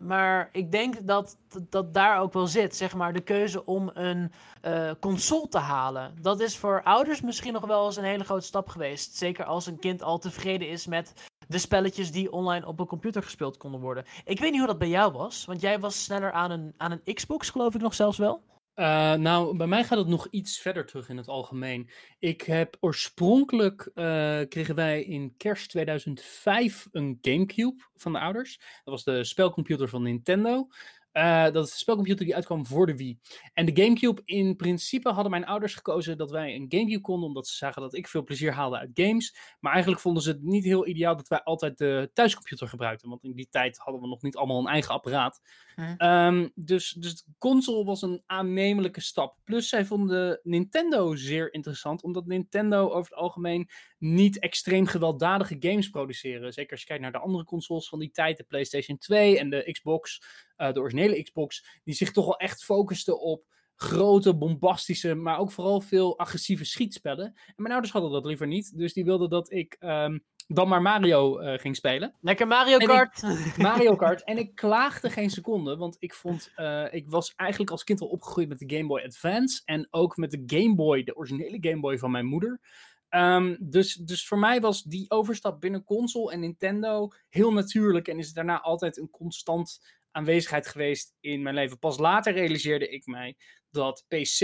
[0.00, 1.36] maar ik denk dat,
[1.68, 4.32] dat daar ook wel zit, zeg maar, de keuze om een
[5.00, 6.16] console te halen.
[6.20, 9.16] Dat is voor ouders misschien nog wel eens een hele grote stap geweest.
[9.16, 11.12] Zeker als een kind al tevreden is met
[11.48, 14.04] de spelletjes die online op een computer gespeeld konden worden.
[14.24, 17.00] Ik weet niet hoe dat bij jou was, want jij was sneller aan een, aan
[17.02, 18.42] een Xbox, geloof ik nog zelfs wel.
[18.74, 21.90] Uh, nou, bij mij gaat het nog iets verder terug in het algemeen.
[22.18, 28.58] Ik heb oorspronkelijk, uh, kregen wij in kerst 2005 een Gamecube van de ouders.
[28.58, 30.68] Dat was de spelcomputer van Nintendo.
[31.14, 33.18] Uh, dat is de spelcomputer die uitkwam voor de Wii.
[33.52, 37.46] En de Gamecube, in principe hadden mijn ouders gekozen dat wij een Gamecube konden, omdat
[37.46, 39.36] ze zagen dat ik veel plezier haalde uit games.
[39.60, 43.24] Maar eigenlijk vonden ze het niet heel ideaal dat wij altijd de thuiscomputer gebruikten, want
[43.24, 45.40] in die tijd hadden we nog niet allemaal een eigen apparaat.
[45.74, 46.06] Hm.
[46.06, 49.38] Um, dus, dus de console was een aannemelijke stap.
[49.44, 55.88] Plus zij vonden Nintendo zeer interessant, omdat Nintendo over het algemeen niet extreem gewelddadige games
[55.88, 56.52] produceren.
[56.52, 59.50] Zeker als je kijkt naar de andere consoles van die tijd, de PlayStation 2 en
[59.50, 60.22] de Xbox,
[60.56, 65.50] uh, de originele Xbox, die zich toch wel echt focusten op grote, bombastische, maar ook
[65.50, 67.26] vooral veel agressieve schietspellen.
[67.26, 70.82] En mijn ouders hadden dat liever niet, dus die wilden dat ik um, dan maar
[70.82, 72.14] Mario uh, ging spelen.
[72.20, 73.22] Lekker Mario Kart!
[73.22, 74.24] Ik, Mario Kart.
[74.24, 78.08] En ik klaagde geen seconde, want ik vond, uh, ik was eigenlijk als kind al
[78.08, 81.80] opgegroeid met de Game Boy Advance en ook met de Game Boy, de originele Game
[81.80, 82.60] Boy van mijn moeder.
[83.10, 88.18] Um, dus, dus voor mij was die overstap binnen console en Nintendo heel natuurlijk en
[88.18, 89.80] is daarna altijd een constant
[90.14, 91.78] aanwezigheid geweest in mijn leven.
[91.78, 93.36] Pas later realiseerde ik mij
[93.70, 94.40] dat PC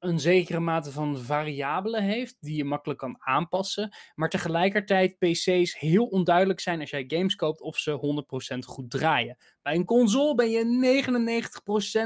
[0.00, 6.06] een zekere mate van variabelen heeft die je makkelijk kan aanpassen, maar tegelijkertijd PC's heel
[6.06, 9.36] onduidelijk zijn als jij games koopt of ze 100% goed draaien.
[9.62, 11.02] Bij een console ben je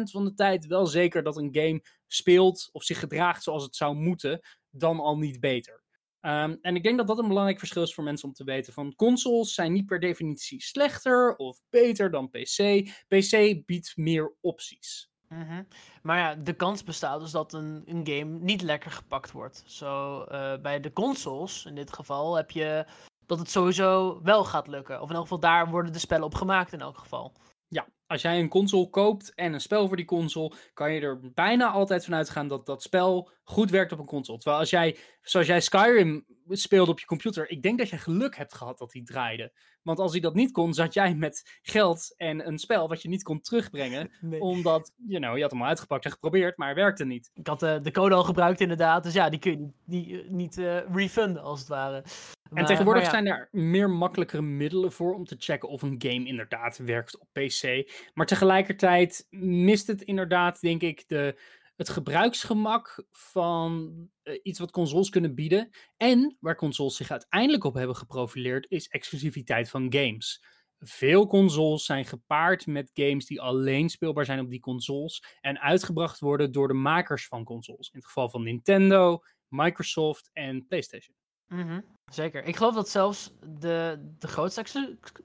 [0.09, 3.77] 99% van de tijd wel zeker dat een game speelt of zich gedraagt zoals het
[3.77, 5.84] zou moeten, dan al niet beter.
[6.27, 8.73] Um, en ik denk dat dat een belangrijk verschil is voor mensen om te weten.
[8.73, 12.89] Van consoles zijn niet per definitie slechter of beter dan PC.
[13.09, 15.11] PC biedt meer opties.
[15.29, 15.67] Mm -hmm.
[16.03, 19.63] Maar ja, de kans bestaat dus dat een, een game niet lekker gepakt wordt.
[19.67, 22.87] Zo uh, bij de consoles, in dit geval, heb je
[23.27, 25.01] dat het sowieso wel gaat lukken.
[25.01, 27.33] Of in elk geval daar worden de spellen op gemaakt in elk geval.
[27.69, 31.21] Ja, als jij een console koopt en een spel voor die console, kan je er
[31.35, 34.39] bijna altijd van uitgaan dat dat spel goed werkt op een console.
[34.39, 38.37] Terwijl als jij, zoals jij Skyrim speelde op je computer, ik denk dat je geluk
[38.37, 39.53] hebt gehad dat hij draaide.
[39.83, 43.09] Want als hij dat niet kon, zat jij met geld en een spel wat je
[43.09, 44.11] niet kon terugbrengen.
[44.25, 44.41] Nee.
[44.41, 47.31] Omdat, you know, je had hem al uitgepakt en geprobeerd, maar hij werkte niet.
[47.35, 50.25] Ik had uh, de code al gebruikt inderdaad, dus ja, die kun je niet, die,
[50.29, 52.05] niet uh, refunden als het ware.
[52.51, 53.11] Maar, en tegenwoordig ja.
[53.11, 57.29] zijn er meer makkelijkere middelen voor om te checken of een game inderdaad werkt op
[57.33, 57.91] PC.
[58.15, 61.41] Maar tegelijkertijd mist het inderdaad, denk ik, de,
[61.77, 65.71] het gebruiksgemak van uh, iets wat consoles kunnen bieden.
[65.97, 70.45] En waar consoles zich uiteindelijk op hebben geprofileerd, is exclusiviteit van games.
[70.79, 76.21] Veel consoles zijn gepaard met games die alleen speelbaar zijn op die consoles en uitgebracht
[76.21, 77.89] worden door de makers van consoles.
[77.89, 81.17] In het geval van Nintendo, Microsoft en PlayStation.
[81.47, 81.85] -hmm.
[82.13, 82.45] Zeker.
[82.45, 84.77] Ik geloof dat zelfs de, de grootste ex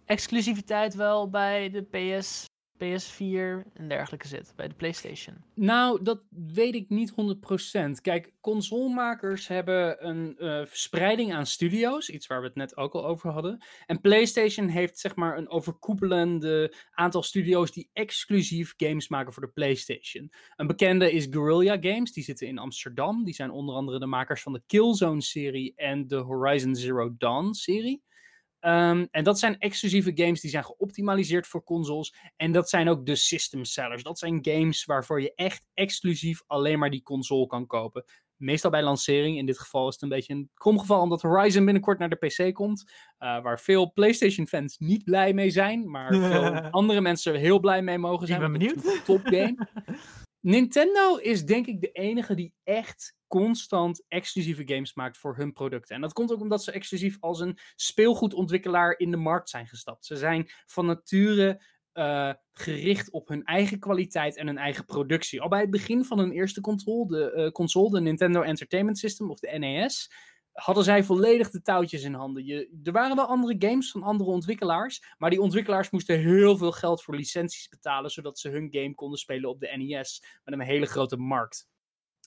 [0.05, 2.45] exclusiviteit wel bij de PS
[2.83, 5.35] PS4 en dergelijke zit bij de PlayStation?
[5.53, 6.21] Nou, dat
[6.53, 8.01] weet ik niet 100%.
[8.01, 13.05] Kijk, consolemakers hebben een uh, verspreiding aan studio's, iets waar we het net ook al
[13.05, 13.63] over hadden.
[13.85, 19.51] En PlayStation heeft zeg maar een overkoepelende aantal studio's die exclusief games maken voor de
[19.51, 20.31] PlayStation.
[20.55, 23.23] Een bekende is Guerrilla Games, die zitten in Amsterdam.
[23.23, 28.01] Die zijn onder andere de makers van de Killzone-serie en de Horizon Zero Dawn-serie.
[28.61, 32.15] Um, en dat zijn exclusieve games die zijn geoptimaliseerd voor consoles.
[32.35, 34.03] En dat zijn ook de system sellers.
[34.03, 38.03] Dat zijn games waarvoor je echt exclusief alleen maar die console kan kopen.
[38.35, 39.37] meestal bij lancering.
[39.37, 42.53] In dit geval is het een beetje een kromgeval, omdat Horizon binnenkort naar de PC
[42.53, 42.91] komt.
[43.19, 47.97] Uh, waar veel PlayStation-fans niet blij mee zijn, maar veel andere mensen heel blij mee
[47.97, 48.41] mogen zijn.
[48.41, 49.05] Ik ben benieuwd.
[49.05, 49.67] Top game.
[50.49, 55.95] Nintendo is denk ik de enige die echt constant exclusieve games maakt voor hun producten.
[55.95, 60.05] En dat komt ook omdat ze exclusief als een speelgoedontwikkelaar in de markt zijn gestapt.
[60.05, 65.41] Ze zijn van nature uh, gericht op hun eigen kwaliteit en hun eigen productie.
[65.41, 69.39] Al bij het begin van hun eerste de, uh, console, de Nintendo Entertainment System of
[69.39, 70.11] de NES,
[70.53, 72.45] hadden zij volledig de touwtjes in handen.
[72.45, 76.71] Je, er waren wel andere games van andere ontwikkelaars, maar die ontwikkelaars moesten heel veel
[76.71, 80.61] geld voor licenties betalen, zodat ze hun game konden spelen op de NES met een
[80.61, 81.67] hele grote markt.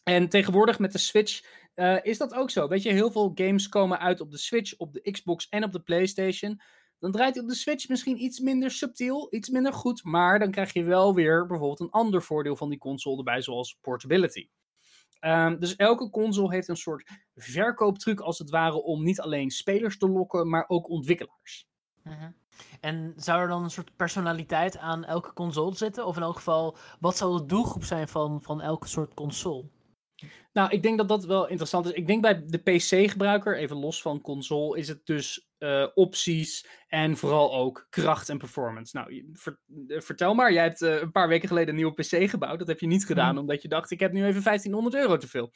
[0.05, 2.69] En tegenwoordig met de Switch uh, is dat ook zo.
[2.69, 5.73] Weet je, heel veel games komen uit op de Switch, op de Xbox en op
[5.73, 6.61] de PlayStation.
[6.99, 10.05] Dan draait hij op de Switch misschien iets minder subtiel, iets minder goed.
[10.05, 13.79] Maar dan krijg je wel weer bijvoorbeeld een ander voordeel van die console erbij, zoals
[13.81, 14.49] portability.
[15.25, 19.99] Um, dus elke console heeft een soort verkooptruc als het ware om niet alleen spelers
[19.99, 21.69] te lokken, maar ook ontwikkelaars.
[22.03, 22.27] -huh.
[22.81, 26.07] En zou er dan een soort personaliteit aan elke console zitten?
[26.07, 29.65] Of in elk geval, wat zou de doelgroep zijn van, van elke soort console?
[30.53, 31.93] Nou, ik denk dat dat wel interessant is.
[31.93, 37.17] Ik denk bij de PC-gebruiker, even los van console, is het dus uh, opties en
[37.17, 38.97] vooral ook kracht en performance.
[38.97, 42.31] Nou, ver, uh, vertel maar, jij hebt uh, een paar weken geleden een nieuwe PC
[42.31, 42.59] gebouwd.
[42.59, 43.39] Dat heb je niet gedaan, mm.
[43.39, 45.53] omdat je dacht, ik heb nu even 1500 euro te veel.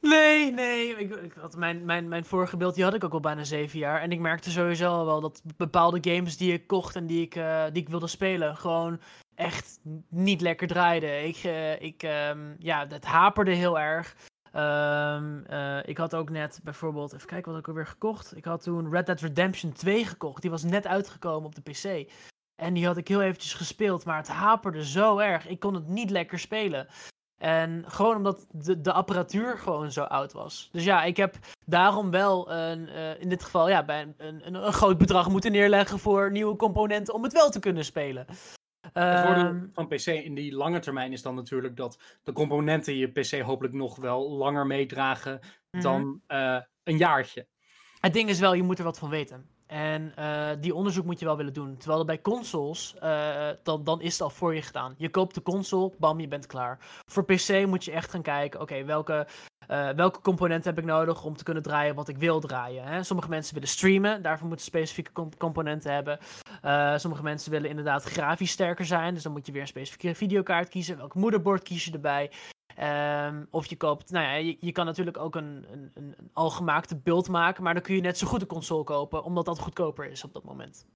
[0.00, 0.88] Nee, nee.
[0.88, 3.78] Ik, ik had mijn, mijn, mijn vorige beeld die had ik ook al bijna zeven
[3.78, 4.00] jaar.
[4.00, 7.32] En ik merkte sowieso al wel dat bepaalde games die ik kocht en die ik,
[7.72, 9.00] die ik wilde spelen, gewoon
[9.34, 11.24] echt niet lekker draaiden.
[11.26, 11.36] Ik,
[11.80, 14.16] ik, um, ja, dat haperde heel erg.
[14.54, 18.36] Um, uh, ik had ook net bijvoorbeeld, even kijken wat ik alweer gekocht.
[18.36, 20.42] Ik had toen Red Dead Redemption 2 gekocht.
[20.42, 22.10] Die was net uitgekomen op de PC.
[22.62, 25.46] En die had ik heel eventjes gespeeld, maar het haperde zo erg.
[25.46, 26.86] Ik kon het niet lekker spelen.
[27.38, 30.68] En gewoon omdat de, de apparatuur gewoon zo oud was.
[30.72, 34.54] Dus ja, ik heb daarom wel een, uh, in dit geval ja, bij een, een,
[34.54, 38.26] een, groot bedrag moeten neerleggen voor nieuwe componenten om het wel te kunnen spelen.
[39.02, 42.96] Het voordeel ehm, van PC in die lange termijn is dan natuurlijk dat de componenten
[42.96, 45.82] je PC hopelijk nog wel langer meedragen mhm.
[45.82, 47.46] dan uh, een jaartje.
[48.00, 49.48] Het ding is wel, je moet er wat van weten.
[49.66, 51.76] En uh, die onderzoek moet je wel willen doen.
[51.76, 54.94] Terwijl bij consoles, uh, dan, dan is het al voor je gedaan.
[54.98, 56.78] Je koopt de console, bam, je bent klaar.
[57.06, 59.26] Voor PC moet je echt gaan kijken, oké, welke,
[59.70, 62.84] uh, welke componenten heb ik nodig om te kunnen draaien wat ik wil draaien.
[62.84, 63.02] Hè?
[63.02, 66.18] Sommige mensen willen streamen, daarvoor moeten specifieke comp componenten hebben.
[67.00, 70.68] sommige mensen willen inderdaad grafisch sterker zijn, dus dan moet je weer een specifieke videokaart
[70.68, 70.96] kiezen.
[70.96, 72.30] Welk moederbord kies je erbij?
[72.82, 76.96] Um, of je koopt, nou ja, je, je kan natuurlijk ook een, een, een, algemaakte
[76.96, 80.10] beeld maken, maar dan kun je net zo goed een console kopen, omdat dat goedkoper
[80.10, 80.86] is op dat moment.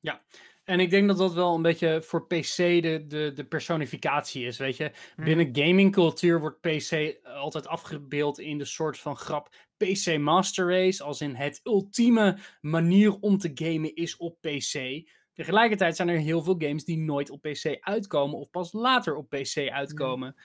[0.00, 0.20] Ja,
[0.64, 4.58] en ik denk dat dat wel een beetje voor PC de, de, de personificatie is,
[4.58, 4.90] weet je.
[5.16, 5.24] Mm.
[5.24, 11.20] Binnen gamingcultuur wordt PC altijd afgebeeld in de soort van grap PC Master Race, als
[11.20, 15.02] in het ultieme manier om te gamen is op PC.
[15.32, 19.28] Tegelijkertijd zijn er heel veel games die nooit op PC uitkomen of pas later op
[19.28, 20.36] PC uitkomen.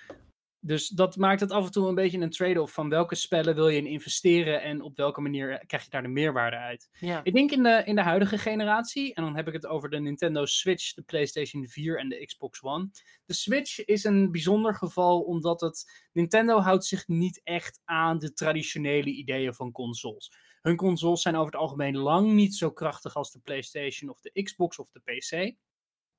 [0.67, 3.67] Dus dat maakt het af en toe een beetje een trade-off van welke spellen wil
[3.67, 6.89] je in investeren en op welke manier krijg je daar de meerwaarde uit.
[6.99, 7.23] Ja.
[7.23, 9.99] Ik denk in de, in de huidige generatie, en dan heb ik het over de
[9.99, 12.89] Nintendo Switch, de PlayStation 4 en de Xbox One.
[13.25, 18.33] De Switch is een bijzonder geval omdat het Nintendo houdt zich niet echt aan de
[18.33, 20.31] traditionele ideeën van consoles.
[20.61, 24.43] Hun consoles zijn over het algemeen lang niet zo krachtig als de PlayStation of de
[24.43, 25.55] Xbox of de PC.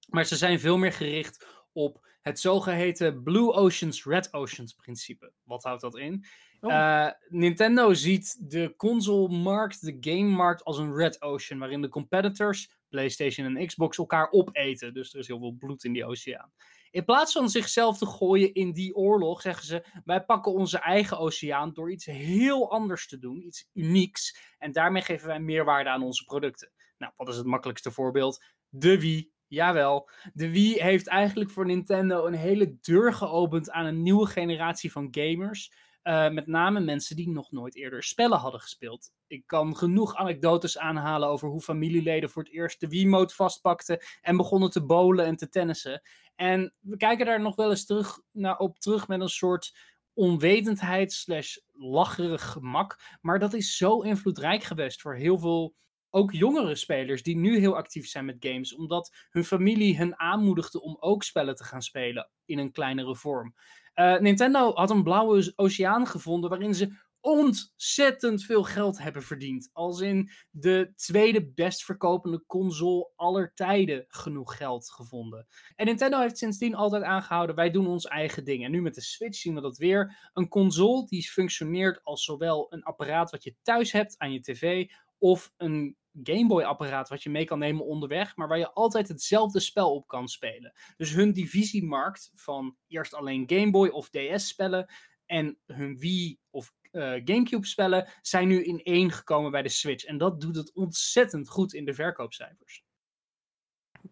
[0.09, 1.47] Maar ze zijn veel meer gericht
[1.79, 5.33] op het zogeheten Blue Oceans, Red Oceans principe.
[5.43, 6.25] Wat houdt dat in?
[6.61, 6.71] Oh.
[6.71, 13.57] Uh, Nintendo ziet de console-markt, de game-markt als een Red Ocean, waarin de competitors, PlayStation
[13.57, 14.95] en Xbox, elkaar opeten.
[14.95, 16.53] Dus er is heel veel bloed in die oceaan.
[16.91, 21.19] In plaats van zichzelf te gooien in die oorlog, zeggen ze: wij pakken onze eigen
[21.19, 24.55] oceaan door iets heel anders te doen, iets unieks.
[24.59, 26.73] En daarmee geven wij meerwaarde aan onze producten.
[26.99, 28.45] Nou, wat is het makkelijkste voorbeeld?
[28.69, 34.03] De Wii, Jawel, de Wii heeft eigenlijk voor Nintendo een hele deur geopend aan een
[34.03, 35.73] nieuwe generatie van gamers.
[36.03, 39.11] Uh, met name mensen die nog nooit eerder spellen hadden gespeeld.
[39.27, 44.37] Ik kan genoeg anekdotes aanhalen over hoe familieleden voor het eerst de Wii-mode vastpakten en
[44.37, 46.03] begonnen te bowlen en te tennissen.
[46.35, 49.77] En we kijken daar nog wel eens terug, naar, op terug met een soort
[50.13, 53.01] onwetendheid slash lacherig gemak.
[53.21, 55.75] Maar dat is zo invloedrijk geweest voor heel veel
[56.11, 60.83] ook jongere spelers die nu heel actief zijn met games, omdat hun familie hen aanmoedigde
[60.83, 63.55] om ook spellen te gaan spelen in een kleinere vorm.
[63.95, 69.71] Uh, Nintendo had een blauwe oceaan gevonden waarin ze ontzettend veel geld hebben verdiend.
[69.73, 75.47] Als in de tweede best verkopende console aller tijden genoeg geld gevonden.
[75.77, 78.65] En Nintendo heeft sindsdien altijd aangehouden, wij doen ons eigen ding.
[78.65, 80.31] En nu met de Switch zien we dat weer.
[80.33, 84.91] Een console die functioneert als zowel een apparaat wat je thuis hebt aan je tv,
[85.19, 89.09] of een Game Boy apparaat wat je mee kan nemen onderweg, maar waar je altijd
[89.09, 90.73] hetzelfde spel op kan spelen.
[90.97, 94.87] Dus hun divisiemarkt van eerst alleen Game Boy of DS spellen
[95.27, 100.05] en hun Wii of uh, GameCube spellen zijn nu in één gekomen bij de Switch.
[100.05, 102.85] En dat doet het ontzettend goed in de verkoopcijfers.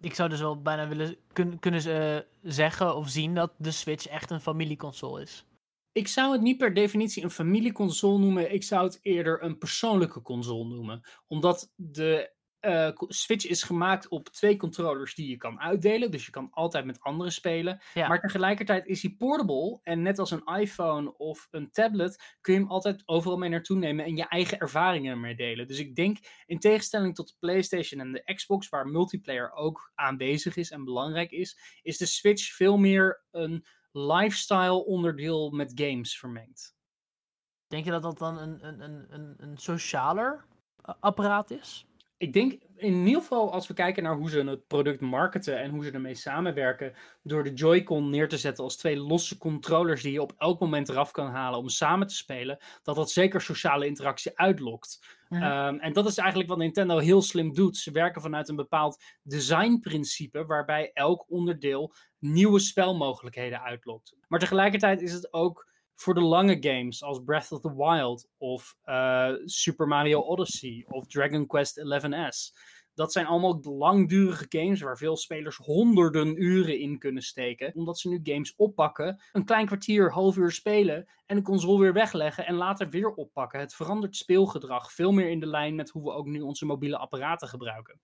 [0.01, 2.21] Ik zou dus wel bijna willen kun, kunnen uh,
[2.53, 5.45] zeggen of zien dat de Switch echt een familieconsole is.
[5.97, 8.53] Ik zou het niet per definitie een familieconsole noemen.
[8.53, 11.01] Ik zou het eerder een persoonlijke console noemen.
[11.27, 16.11] Omdat de uh, Switch is gemaakt op twee controllers die je kan uitdelen.
[16.11, 17.83] Dus je kan altijd met anderen spelen.
[17.95, 19.81] Maar tegelijkertijd is hij portable.
[19.83, 23.77] En net als een iPhone of een tablet kun je hem altijd overal mee naartoe
[23.77, 25.69] nemen en je eigen ervaringen ermee delen.
[25.69, 30.57] Dus ik denk, in tegenstelling tot de PlayStation en de Xbox, waar multiplayer ook aanwezig
[30.57, 36.75] is en belangrijk is, is de Switch veel meer een lifestyle onderdeel met games vermengd.
[37.67, 40.45] Denk je dat dat dan een, een, een, een socialer
[40.83, 41.87] eh, apparaat is?
[42.19, 45.71] Ik denk in ieder geval als we kijken naar hoe ze het product marketen en
[45.71, 50.13] hoe ze ermee samenwerken, door de Joy-Con neer te zetten als twee losse controllers die
[50.13, 53.87] je op elk moment eraf kan halen om samen te spelen, dat dat zeker sociale
[53.87, 55.07] interactie uitlokt.
[55.29, 57.77] Ehm, en dat is eigenlijk wat Nintendo heel slim doet.
[57.77, 64.15] Ze werken vanuit een bepaald designprincipe waarbij elk onderdeel nieuwe spelmogelijkheden uitlokt.
[64.29, 65.66] Maar tegelijkertijd is het ook
[65.97, 71.07] voor de lange games als Breath of the Wild of uh, Super Mario Odyssey of
[71.07, 72.55] Dragon Quest XI's.
[72.95, 77.75] Dat zijn allemaal langdurige games waar veel spelers honderden uren in kunnen steken.
[77.75, 81.93] Omdat ze nu games oppakken, een klein kwartier, half uur spelen en de console weer
[81.93, 83.61] wegleggen en later weer oppakken.
[83.61, 86.99] Het verandert speelgedrag veel meer in de lijn met hoe we ook nu onze mobiele
[86.99, 88.01] apparaten gebruiken.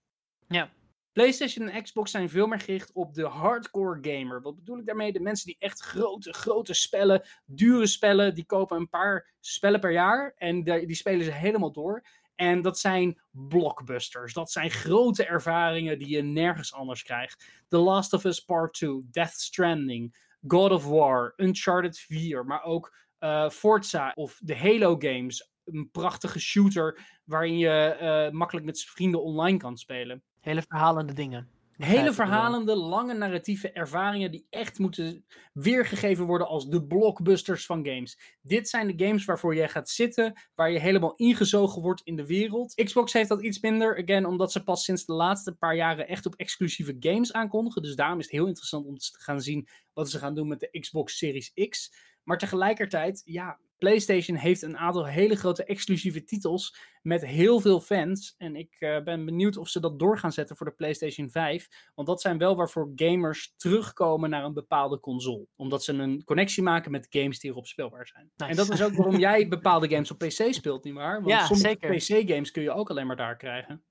[0.49, 0.71] Ja,
[1.13, 4.43] PlayStation en Xbox zijn veel meer gericht op de hardcore gamer.
[4.43, 5.13] Wat bedoel ik daarmee?
[5.13, 9.93] De mensen die echt grote, grote spellen, dure spellen, die kopen een paar spellen per
[9.93, 12.05] jaar en die spelen ze helemaal door.
[12.35, 14.33] En dat zijn blockbusters.
[14.33, 17.65] Dat zijn grote ervaringen die je nergens anders krijgt.
[17.69, 22.97] The Last of Us Part 2, Death Stranding, God of War, Uncharted 4, maar ook
[23.21, 25.51] uh, Forza of de Halo games.
[25.65, 30.23] Een prachtige shooter waarin je uh, makkelijk met vrienden online kan spelen.
[30.43, 31.49] Hele verhalende dingen.
[31.77, 38.19] Hele verhalende, lange narratieve ervaringen die echt moeten weergegeven worden als de blockbusters van games.
[38.43, 42.27] Dit zijn de games waarvoor jij gaat zitten, waar je helemaal ingezogen wordt in de
[42.27, 42.75] wereld.
[42.75, 46.27] Xbox heeft dat iets minder, again, omdat ze pas sinds de laatste paar jaren echt
[46.27, 47.83] op exclusieve games aankondigen.
[47.83, 50.61] Dus daarom is het heel interessant om te gaan zien wat ze gaan doen met
[50.61, 51.93] de Xbox Series X.
[52.25, 58.35] Maar tegelijkertijd, ja, PlayStation heeft een aantal hele grote exclusieve titels met heel veel fans.
[58.39, 61.69] En ik uh, ben benieuwd of ze dat door gaan zetten voor de PlayStation 5.
[61.95, 65.47] Want dat zijn wel waarvoor gamers terugkomen naar een bepaalde console.
[65.57, 68.31] Omdat ze een connectie maken met games die erop speelbaar zijn.
[68.37, 68.51] Nice.
[68.51, 71.15] En dat is ook waarom jij bepaalde games op PC speelt, nietwaar?
[71.15, 73.85] Want ja, sommige PC-games kun je ook alleen maar daar krijgen.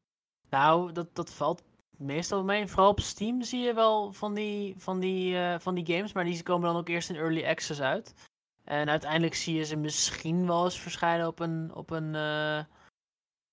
[0.49, 1.63] Nou, dat, dat valt
[2.01, 2.67] meestal mee.
[2.67, 6.13] Vooral op Steam zie je wel van die, van, die, uh, van die games.
[6.13, 8.13] Maar die komen dan ook eerst in early access uit.
[8.63, 12.63] En uiteindelijk zie je ze misschien wel eens verschijnen op een, op een, uh,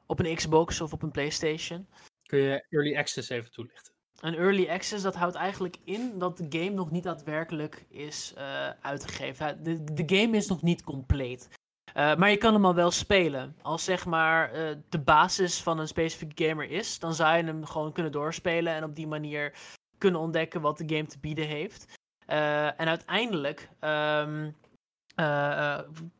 [0.06, 1.88] op een Xbox of op een PlayStation.
[2.22, 3.92] Kun je Early Access even toelichten?
[4.20, 8.70] Een Early Access, dat houdt eigenlijk in dat de game nog niet daadwerkelijk is uh,
[8.80, 9.62] uitgegeven.
[9.62, 11.48] De, de game is nog niet compleet.
[11.96, 13.56] Uh, maar je kan hem al wel spelen.
[13.62, 17.66] Als zeg maar uh, de basis van een specifieke gamer is, dan zou je hem
[17.66, 19.52] gewoon kunnen doorspelen en op die manier
[19.98, 21.98] kunnen ontdekken wat de game te bieden heeft.
[22.28, 24.44] Uh, en uiteindelijk uh,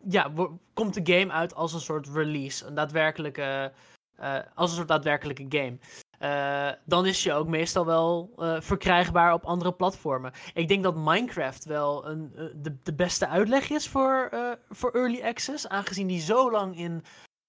[0.08, 0.32] ja,
[0.74, 2.66] komt de game uit als een soort release.
[2.66, 3.72] Een daadwerkelijke,
[4.54, 5.78] als een soort daadwerkelijke game.
[6.84, 10.32] Dan is je ook meestal wel verkrijgbaar op andere platformen.
[10.54, 14.30] Ik denk dat Minecraft wel een, de, de beste uitleg is voor,
[14.68, 15.68] voor Early Access.
[15.68, 17.04] Aangezien die zo lang in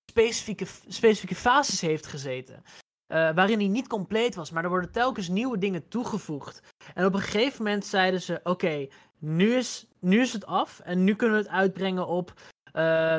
[0.10, 2.64] specifieke, specifieke fases heeft gezeten.
[3.08, 6.62] waarin hij niet compleet was, maar er worden telkens nieuwe dingen toegevoegd.
[6.94, 8.88] En op een gegeven moment zeiden ze: Oké,
[9.20, 12.34] nu is, nu is het af en nu kunnen we het uitbrengen op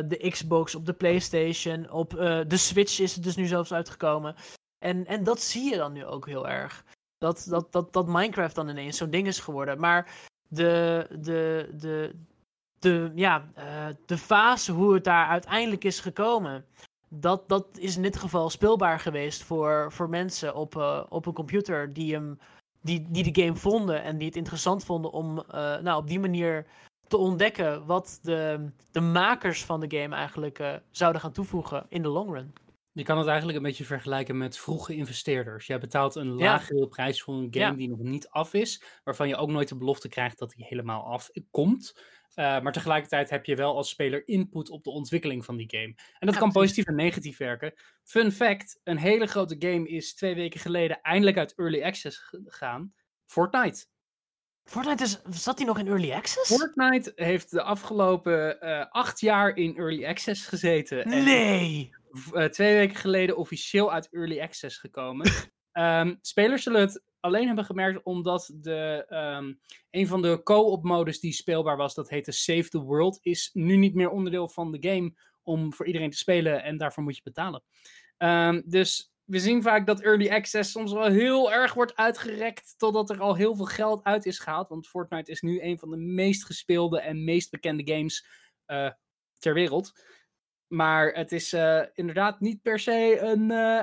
[0.09, 2.11] de Xbox, op de PlayStation, op
[2.49, 4.35] de Switch is het dus nu zelfs uitgekomen.
[4.81, 6.85] En, en dat zie je dan nu ook heel erg.
[7.19, 9.81] Dat, dat, dat, dat Minecraft dan ineens zo'n ding is geworden.
[9.81, 10.11] Maar
[10.49, 12.15] de, de, de,
[12.79, 16.65] de, ja, uh, de fase hoe het daar uiteindelijk is gekomen.
[17.09, 20.77] Dat, dat is in dit geval speelbaar geweest voor, voor mensen op,
[21.09, 22.39] op een computer die hem
[22.81, 25.45] die, die de game vonden en die het interessant vonden om uh,
[25.79, 26.67] nou, op die manier
[27.07, 32.03] te ontdekken wat de, de makers van de game eigenlijk eh, zouden gaan toevoegen in
[32.03, 32.53] de long run.
[32.93, 35.67] Je kan het eigenlijk een beetje vergelijken met vroege investeerders.
[35.67, 39.37] Jij betaalt een lagere prijs voor een game die nog niet af is, waarvan je
[39.37, 41.95] ook nooit de belofte krijgt dat die helemaal afkomt.
[42.35, 45.95] Uh, maar tegelijkertijd heb je wel als speler input op de ontwikkeling van die game.
[46.19, 47.75] En dat kan positief en negatief werken.
[48.03, 52.95] Fun fact: een hele grote game is twee weken geleden eindelijk uit early access gegaan.
[53.27, 53.87] Fortnite.
[54.65, 56.57] Fortnite is, zat hij nog in early access?
[56.57, 61.09] Fortnite heeft de afgelopen uh, acht jaar in early access gezeten.
[61.09, 61.99] Nee!
[62.13, 65.31] En, uh, twee weken geleden officieel uit early access gekomen.
[65.73, 71.21] um, spelers zullen het alleen hebben gemerkt omdat de, um, een van de co-op modus
[71.21, 74.89] die speelbaar was, dat heette Save the World, is nu niet meer onderdeel van de
[74.89, 77.63] game om voor iedereen te spelen en daarvoor moet je betalen.
[78.19, 83.11] Um, dus we zien vaak dat early access soms wel heel erg wordt uitgerekt totdat
[83.11, 84.69] er al heel veel geld uit is gehaald.
[84.69, 88.27] Want Fortnite is nu een van de meest gespeelde en meest bekende games
[88.67, 88.91] uh,
[89.39, 89.93] ter wereld.
[90.73, 93.83] Maar het is uh, inderdaad niet per se een, uh,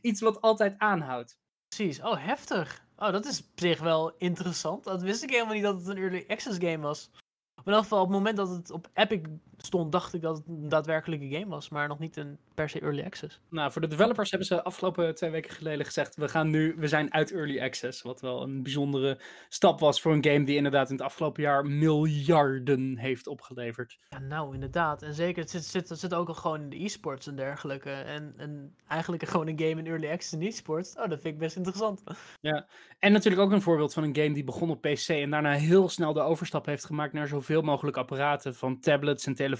[0.10, 1.38] iets wat altijd aanhoudt.
[1.68, 2.02] Precies.
[2.02, 2.86] Oh, heftig.
[2.96, 4.84] Oh, dat is op zich wel interessant.
[4.84, 7.10] Dat wist ik helemaal niet dat het een early access game was.
[7.56, 9.20] in ieder geval, op het moment dat het op Epic
[9.66, 12.80] stond, dacht ik dat het een daadwerkelijke game was, maar nog niet een per se
[12.80, 13.40] early access.
[13.48, 16.88] Nou, voor de developers hebben ze afgelopen twee weken geleden gezegd: we gaan nu, we
[16.88, 18.02] zijn uit early access.
[18.02, 21.66] Wat wel een bijzondere stap was voor een game die inderdaad in het afgelopen jaar
[21.66, 23.98] miljarden heeft opgeleverd.
[24.08, 25.02] Ja, nou, inderdaad.
[25.02, 27.90] En zeker, het zit, zit, het zit ook al gewoon in de e-sports en dergelijke.
[27.90, 30.96] En, en eigenlijk gewoon een game in early access en e-sports.
[30.96, 32.02] Oh, dat vind ik best interessant.
[32.40, 32.66] Ja,
[32.98, 35.88] en natuurlijk ook een voorbeeld van een game die begon op PC en daarna heel
[35.88, 39.51] snel de overstap heeft gemaakt naar zoveel mogelijk apparaten, van tablets en telefoons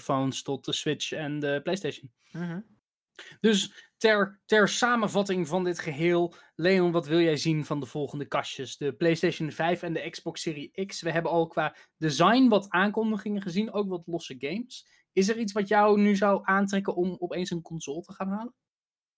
[0.43, 2.11] tot de Switch en de PlayStation.
[2.31, 2.65] Mm -hmm.
[3.39, 8.25] Dus ter, ter samenvatting van dit geheel, Leon, wat wil jij zien van de volgende
[8.25, 8.77] kastjes?
[8.77, 11.01] De PlayStation 5 en de Xbox Series X.
[11.01, 14.87] We hebben al qua design wat aankondigingen gezien, ook wat losse games.
[15.13, 18.53] Is er iets wat jou nu zou aantrekken om opeens een console te gaan halen?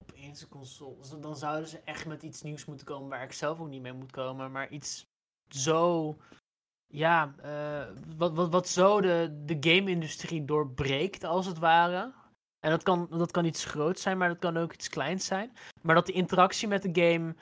[0.10, 1.20] Opeens een console.
[1.20, 3.94] Dan zouden ze echt met iets nieuws moeten komen waar ik zelf ook niet mee
[3.94, 4.52] moet komen.
[4.52, 5.08] Maar iets
[5.48, 6.18] zo.
[6.88, 7.84] Ja, uh,
[8.18, 12.14] wat, wat, wat zo de, de game-industrie doorbreekt, als het ware.
[12.60, 15.54] En dat kan, dat kan iets groots zijn, maar dat kan ook iets kleins zijn.
[15.82, 17.36] Maar dat de interactie met de game,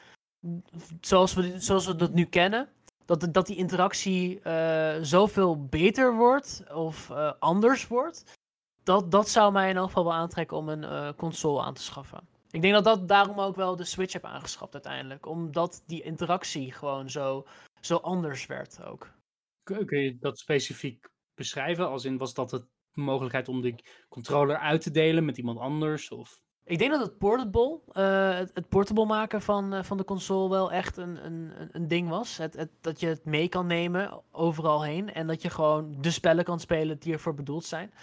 [1.02, 2.70] zoals we, zoals we dat nu kennen,
[3.06, 8.24] dat, dat die interactie uh, zoveel beter wordt of uh, anders wordt,
[8.84, 12.28] dat, dat zou mij in elk geval wel aantrekken om een console aan te schaffen.
[12.52, 15.26] Ik denk dat dat daarom ook wel de Switch heb aangeschaft uiteindelijk.
[15.26, 17.46] Omdat die interactie gewoon zo,
[17.82, 19.10] zo anders werd ook.
[19.64, 21.90] Kun je dat specifiek beschrijven?
[21.90, 23.76] Als in, was dat het mogelijkheid om de
[24.10, 26.10] controller uit te delen met iemand anders?
[26.10, 26.42] Of...
[26.66, 30.72] Ik denk dat het portable, uh, het, portable maken van, uh, van de console wel
[30.72, 32.38] echt een, een, een ding was.
[32.38, 36.44] Het, dat je het mee kan nemen overal heen en dat je gewoon de spellen
[36.44, 37.94] kan spelen die ervoor bedoeld zijn.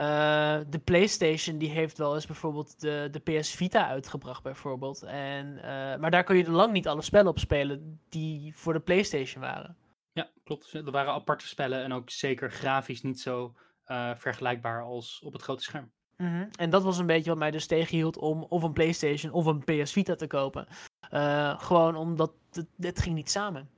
[0.00, 5.02] Uh, de PlayStation die heeft wel eens bijvoorbeeld de, de PS Vita uitgebracht bijvoorbeeld.
[5.02, 5.54] En,
[6.00, 9.76] maar daar kun je lang niet alle spellen op spelen die voor de PlayStation waren.
[10.14, 10.72] Ja, klopt.
[10.72, 13.54] Er waren aparte spellen en ook zeker grafisch niet zo
[13.86, 15.90] uh, vergelijkbaar als op het grote scherm.
[16.16, 16.48] -hmm.
[16.56, 19.64] En dat was een beetje wat mij dus tegenhield om of een PlayStation of een
[19.64, 20.66] PS Vita te kopen.
[21.12, 23.70] Uh, gewoon omdat het, het, ging niet samen.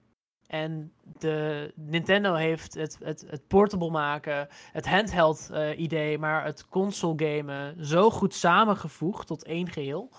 [0.46, 6.68] En de Nintendo heeft het, het, het portable maken, het handheld uh, idee, maar het
[6.68, 10.12] console gamen zo goed samengevoegd tot één geheel.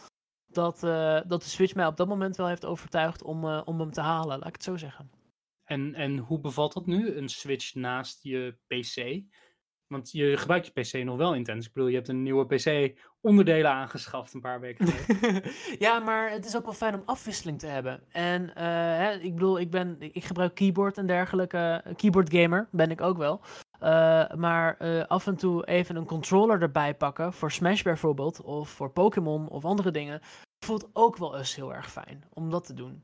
[0.48, 0.80] Dat,
[1.28, 4.38] dat de Switch mij op dat moment wel heeft overtuigd om, om hem te halen,
[4.38, 5.17] laat ik het zo zeggen.
[5.68, 9.24] En, en hoe bevalt dat nu, een Switch naast je PC?
[9.88, 11.66] Want je gebruikt je PC nog wel intens.
[11.66, 15.52] Ik bedoel, je hebt een nieuwe PC onderdelen aangeschaft een paar weken geleden.
[15.86, 18.04] ja, maar het is ook wel fijn om afwisseling te hebben.
[18.12, 18.54] En uh,
[18.98, 21.84] hè, ik bedoel, ik, ben, ik gebruik keyboard en dergelijke.
[21.96, 23.42] Keyboard gamer ben ik ook wel.
[23.84, 27.34] Uh, maar af en toe even een controller erbij pakken.
[27.34, 28.42] Voor Smash bijvoorbeeld.
[28.42, 30.22] Of voor Pokémon of andere dingen.
[30.66, 33.04] Voelt ook wel eens heel erg fijn om dat te doen.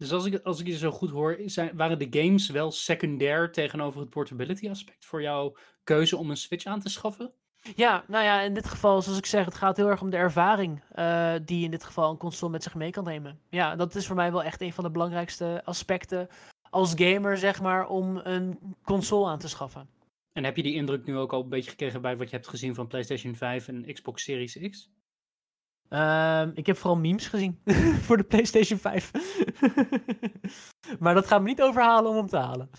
[0.00, 3.52] Dus als ik, als ik je zo goed hoor, zijn, waren de games wel secundair
[3.52, 7.32] tegenover het portability aspect voor jouw keuze om een Switch aan te schaffen?
[7.76, 10.16] Ja, nou ja, in dit geval, zoals ik zeg, het gaat heel erg om de
[10.16, 13.40] ervaring uh, die in dit geval een console met zich mee kan nemen.
[13.50, 16.28] Ja, dat is voor mij wel echt een van de belangrijkste aspecten
[16.70, 19.88] als gamer, zeg maar, om een console aan te schaffen.
[20.32, 22.48] En heb je die indruk nu ook al een beetje gekregen bij wat je hebt
[22.48, 24.90] gezien van PlayStation 5 en Xbox Series X?
[25.90, 27.60] Uh, ik heb vooral memes gezien
[28.06, 29.10] voor de PlayStation 5.
[31.00, 32.70] maar dat gaat me niet overhalen om hem te halen.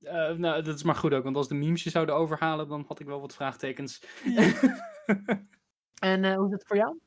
[0.00, 2.84] Uh, nou, dat is maar goed ook, want als de memes je zouden overhalen, dan
[2.88, 4.02] had ik wel wat vraagtekens.
[6.00, 6.98] en uh, hoe is het voor jou?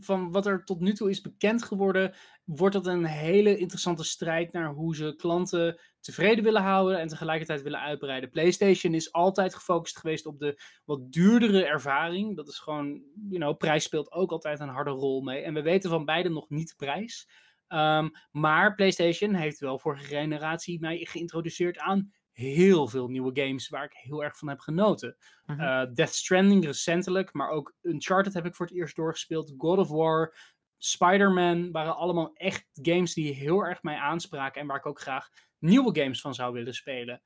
[0.00, 4.52] van wat er tot nu toe is bekend geworden, wordt het een hele interessante strijd
[4.52, 8.30] naar hoe ze klanten tevreden willen houden en tegelijkertijd willen uitbreiden.
[8.30, 12.36] PlayStation is altijd gefocust geweest op de wat duurdere ervaring.
[12.36, 15.42] Dat is gewoon, you know, prijs speelt ook altijd een harde rol mee.
[15.42, 17.28] En we weten van beide nog niet de prijs.
[17.68, 23.84] Ehm, maar PlayStation heeft wel vorige generatie mij geïntroduceerd aan heel veel nieuwe games waar
[23.84, 25.16] ik heel erg van heb genoten.
[25.46, 29.54] Uh Death Stranding recentelijk, maar ook Uncharted heb ik voor het eerst doorgespeeld.
[29.56, 30.36] God of War,
[30.84, 35.28] Spider-Man waren allemaal echt games die heel erg mij aanspraken en waar ik ook graag
[35.58, 37.22] nieuwe games van zou willen spelen.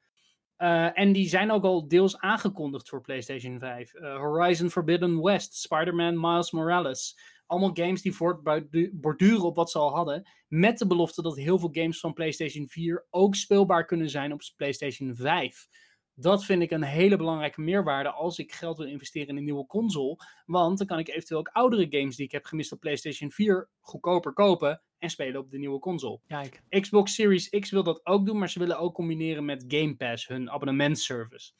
[0.58, 3.94] Uh, en die zijn ook al deels aangekondigd voor PlayStation 5.
[3.94, 7.18] Uh, eh, Horizon Forbidden West, Spider-Man Miles Morales.
[7.46, 10.28] Allemaal games die voortborduren op wat ze al hadden.
[10.48, 14.40] Met de belofte dat heel veel games van PlayStation 4 ook speelbaar kunnen zijn op
[14.56, 15.66] PlayStation 5.
[16.20, 19.66] Dat vind ik een hele belangrijke meerwaarde als ik geld wil investeren in een nieuwe
[19.66, 20.16] console.
[20.46, 23.68] Want dan kan ik eventueel ook oudere games die ik heb gemist op PlayStation 4
[23.80, 26.20] goedkoper kopen en spelen op de nieuwe console.
[26.26, 26.62] Kijk.
[26.68, 30.26] Xbox Series X wil dat ook doen, maar ze willen ook combineren met Game Pass,
[30.26, 31.52] hun abonnementservice.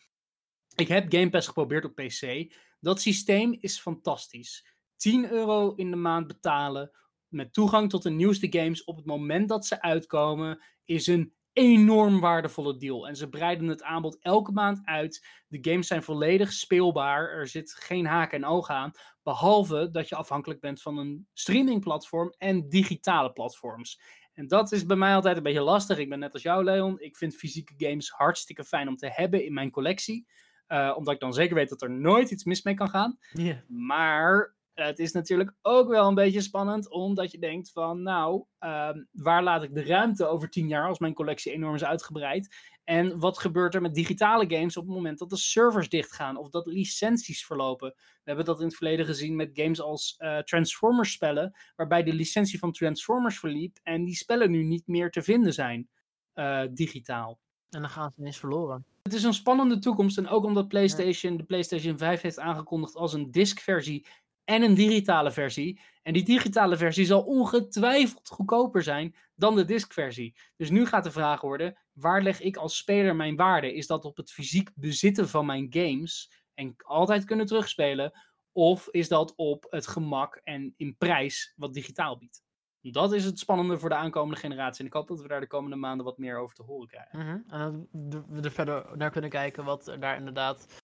[0.75, 2.53] Ik heb Game Pass geprobeerd op PC.
[2.81, 4.67] Dat systeem is fantastisch.
[4.97, 6.91] 10 euro in de maand betalen
[7.29, 12.21] met toegang tot de nieuwste games op het moment dat ze uitkomen is een enorm
[12.21, 13.09] waardevolle deal.
[13.09, 15.27] En ze breiden het aanbod elke maand uit.
[15.49, 17.31] De games zijn volledig speelbaar.
[17.31, 18.93] Er zit geen haak en oog aan.
[19.23, 24.01] Behalve dat je afhankelijk bent van een streamingplatform en digitale platforms.
[24.33, 25.99] En dat is bij mij altijd een beetje lastig.
[25.99, 27.01] Ik ben net als jou, Leon.
[27.01, 30.27] Ik vind fysieke games hartstikke fijn om te hebben in mijn collectie.
[30.69, 33.19] Uh, omdat ik dan zeker weet dat er nooit iets mis mee kan gaan.
[33.33, 33.59] Yeah.
[33.69, 39.05] Maar het is natuurlijk ook wel een beetje spannend, omdat je denkt van, nou, ehm,
[39.13, 42.57] waar laat ik de ruimte over tien jaar als mijn collectie enorm is uitgebreid?
[42.85, 46.51] En wat gebeurt er met digitale games op het moment dat de servers dichtgaan of
[46.51, 47.89] dat licenties verlopen?
[47.97, 52.13] We hebben dat in het verleden gezien met games als uh, Transformers spellen, waarbij de
[52.13, 55.89] licentie van Transformers verliep en die spellen nu niet meer te vinden zijn
[56.35, 57.39] uh, digitaal.
[57.71, 58.87] En dan gaan ze ineens verloren.
[59.03, 63.13] Het is een spannende toekomst en ook omdat PlayStation de PlayStation 5 heeft aangekondigd als
[63.13, 64.07] een diskversie
[64.49, 65.81] en een digitale versie.
[66.03, 70.37] En die digitale versie zal ongetwijfeld goedkoper zijn dan de diskversie.
[70.57, 73.75] Dus nu gaat de vraag worden: waar leg ik als speler mijn waarde?
[73.75, 78.13] Is dat op het fysiek bezitten van mijn games en altijd kunnen terugspelen?
[78.53, 82.43] Of is dat op het gemak en in prijs wat digitaal biedt?
[82.81, 84.81] Dat is het spannende voor de aankomende generatie.
[84.81, 87.19] En ik hoop dat we daar de komende maanden wat meer over te horen krijgen.
[87.19, 90.78] Mm En dat we er verder naar kunnen kijken wat daar inderdaad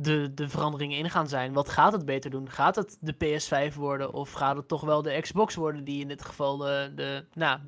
[0.00, 1.52] de, de veranderingen in gaan zijn.
[1.52, 2.50] Wat gaat het beter doen?
[2.50, 6.08] Gaat het de PS5 worden of gaat het toch wel de Xbox worden die in
[6.08, 7.60] dit geval de, de nou,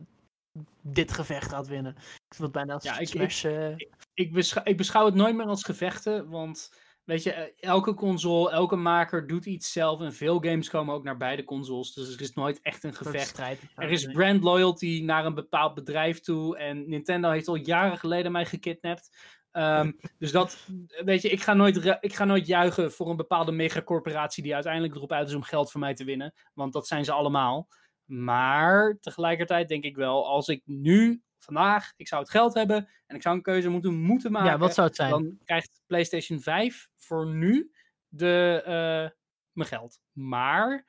[0.83, 1.97] dit gevecht gaat winnen?
[2.29, 3.75] Ik wil bijna als ja, ik, Smash, ik, uh...
[4.15, 6.71] ik, beschouw, ik beschouw het nooit meer als gevechten, want
[7.05, 11.05] weet je, eh, elke console, elke maker doet iets zelf en veel games komen ook
[11.05, 13.39] naar beide consoles, dus er is nooit echt een gevecht.
[13.75, 18.33] Er is brand loyalty naar een bepaald bedrijf toe en Nintendo heeft al jaren geleden
[18.33, 19.11] mij gekidnapt.
[19.53, 20.69] Um, dus dat,
[21.05, 24.95] weet je, ik ga, nooit, ik ga nooit juichen voor een bepaalde megacorporatie die uiteindelijk
[24.95, 26.35] erop uit is om geld van mij te winnen.
[26.55, 27.69] Want dat zijn ze allemaal.
[28.05, 33.17] Maar tegelijkertijd denk ik wel, als ik nu, vandaag, ik zou het geld hebben en
[33.17, 34.51] ik zou een keuze moeten, moeten maken.
[34.51, 35.11] Ja, wat zou het zijn?
[35.11, 37.73] Dan krijgt PlayStation 5 voor nu
[38.09, 39.19] de, uh,
[39.53, 40.01] mijn geld.
[40.13, 40.87] Maar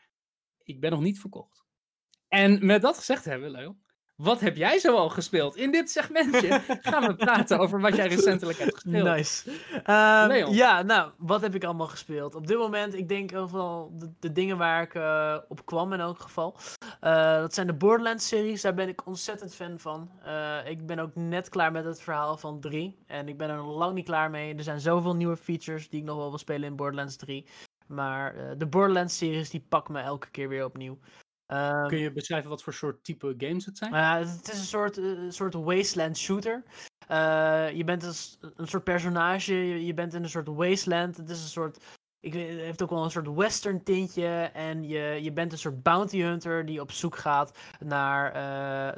[0.64, 1.66] ik ben nog niet verkocht.
[2.28, 3.78] En met dat gezegd hebben, Leo,
[4.24, 5.56] wat heb jij zo al gespeeld?
[5.56, 9.04] In dit segmentje gaan we praten over wat jij recentelijk hebt gespeeld.
[9.04, 9.50] Nice.
[9.72, 12.36] Um, ja, nou, wat heb ik allemaal gespeeld?
[12.36, 16.00] Op dit moment, ik denk overal de, de dingen waar ik uh, op kwam in
[16.00, 16.58] elk geval.
[17.02, 20.12] Uh, dat zijn de Borderlands-series, daar ben ik ontzettend fan van.
[20.26, 22.98] Uh, ik ben ook net klaar met het verhaal van 3.
[23.08, 24.56] En ik ben er nog lang niet klaar mee.
[24.56, 27.46] Er zijn zoveel nieuwe features die ik nog wel wil spelen in Borderlands 3.
[27.88, 30.98] Maar de Borderlands-series, die pakken me elke keer weer opnieuw.
[31.54, 33.93] Um, Kun je beschrijven wat voor soort type games het zijn?
[33.93, 36.64] Uh, het is een soort, uh, soort wasteland shooter.
[37.12, 38.14] Uh, je bent een,
[38.56, 41.18] een, soort personage, je, je, bent in een soort wasteland.
[41.18, 41.78] Het is een soort.
[42.20, 44.49] Ik weet, het heeft ook wel een soort western tintje.
[44.54, 48.32] En je, je bent een soort bounty hunter die op zoek gaat naar,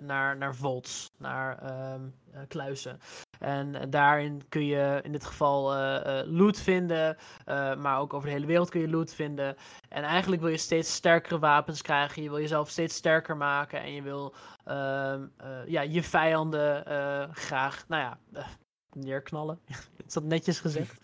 [0.01, 2.13] naar, naar vaults, naar um,
[2.47, 2.99] kluizen.
[3.39, 8.27] En daarin kun je in dit geval uh, uh, loot vinden, uh, maar ook over
[8.27, 9.55] de hele wereld kun je loot vinden.
[9.89, 13.93] En eigenlijk wil je steeds sterkere wapens krijgen, je wil jezelf steeds sterker maken en
[13.93, 14.33] je wil
[14.65, 15.25] ehm,
[15.67, 16.83] ja, je vijanden
[17.33, 18.17] graag, nou ja,
[18.93, 19.59] neerknallen.
[20.07, 21.01] Is dat netjes gezegd?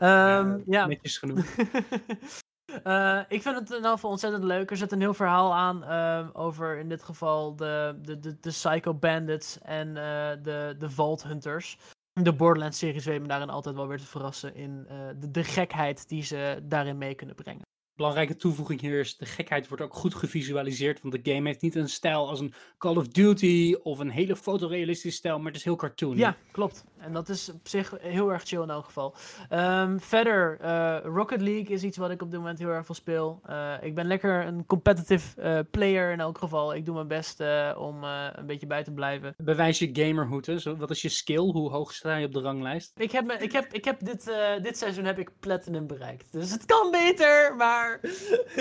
[0.00, 1.44] um, ja, netjes genoeg.
[2.86, 4.70] Uh, ik vind het in ieder geval ontzettend leuk.
[4.70, 8.50] Er zit een heel verhaal aan uh, over in dit geval de, de, de, de
[8.50, 9.94] Psycho Bandits en uh,
[10.42, 11.78] de, de Vault Hunters.
[12.12, 14.86] De Borderlands-series weet me daarin altijd wel weer te verrassen in
[15.18, 17.62] de, de gekheid die ze daarin mee kunnen brengen.
[17.96, 21.74] belangrijke toevoeging hier is, de gekheid wordt ook goed gevisualiseerd, want de game heeft niet
[21.74, 25.64] een stijl als een Call of Duty of een hele fotorealistische stijl, maar het is
[25.64, 26.18] heel cartoony.
[26.18, 26.84] Ja, klopt.
[27.04, 29.14] En dat is op zich heel erg chill in elk geval.
[29.48, 32.94] Ehm, verder, uh, Rocket League is iets wat ik op dit moment heel erg veel
[32.94, 33.40] speel.
[33.50, 36.74] Uh, ik ben lekker een competitive uh, player in elk geval.
[36.74, 37.40] Ik doe mijn best
[37.76, 39.34] om een beetje bij te blijven.
[39.36, 41.52] Bewijs je gamerhoed, Wat is je skill?
[41.52, 42.92] Hoe hoog sta je op de ranglijst?
[42.96, 44.32] Ik heb, me, ik heb, ik heb dit,
[44.62, 46.32] dit seizoen heb ik platinum bereikt.
[46.32, 48.00] Dus het kan beter, maar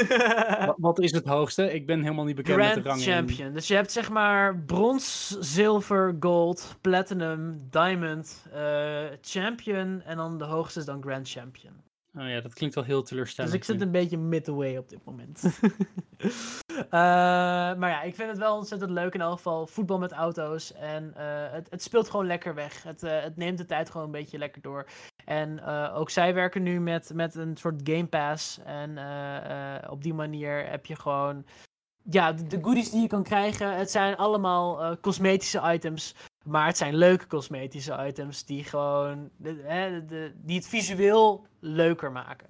[0.78, 1.74] wat, is het hoogste?
[1.74, 3.04] Ik ben helemaal niet bekend Grand met de rangen.
[3.04, 3.54] Champion.
[3.54, 10.46] Dus je hebt zeg maar brons, zilver, gold, platinum, diamond, uh, champion en dan de
[10.46, 11.74] hoogste is dan Grand Champion.
[12.18, 13.54] Oh ja, dat klinkt wel heel teleurstellend.
[13.54, 15.44] Dus ik zit een beetje midway op dit moment.
[15.44, 16.90] uh,
[17.80, 19.68] maar ja, ik vind het wel ontzettend leuk in elk geval.
[19.68, 20.74] Voetbal met auto's.
[20.74, 22.84] En uh, het, het, speelt gewoon lekker weg.
[22.84, 24.88] Het, uh, het, neemt de tijd gewoon een beetje lekker door.
[25.26, 25.64] En
[25.94, 28.60] ook zij werken nu met, met een soort Game Pass.
[28.64, 28.98] En
[29.90, 31.46] op die manier heb je gewoon.
[32.10, 33.78] Ja, de, de, goodies die je kan krijgen.
[33.78, 36.16] Het zijn allemaal cosmetische items.
[36.44, 39.30] Maar het zijn leuke cosmetische items die gewoon.
[40.36, 42.50] Die het visueel leuker maken.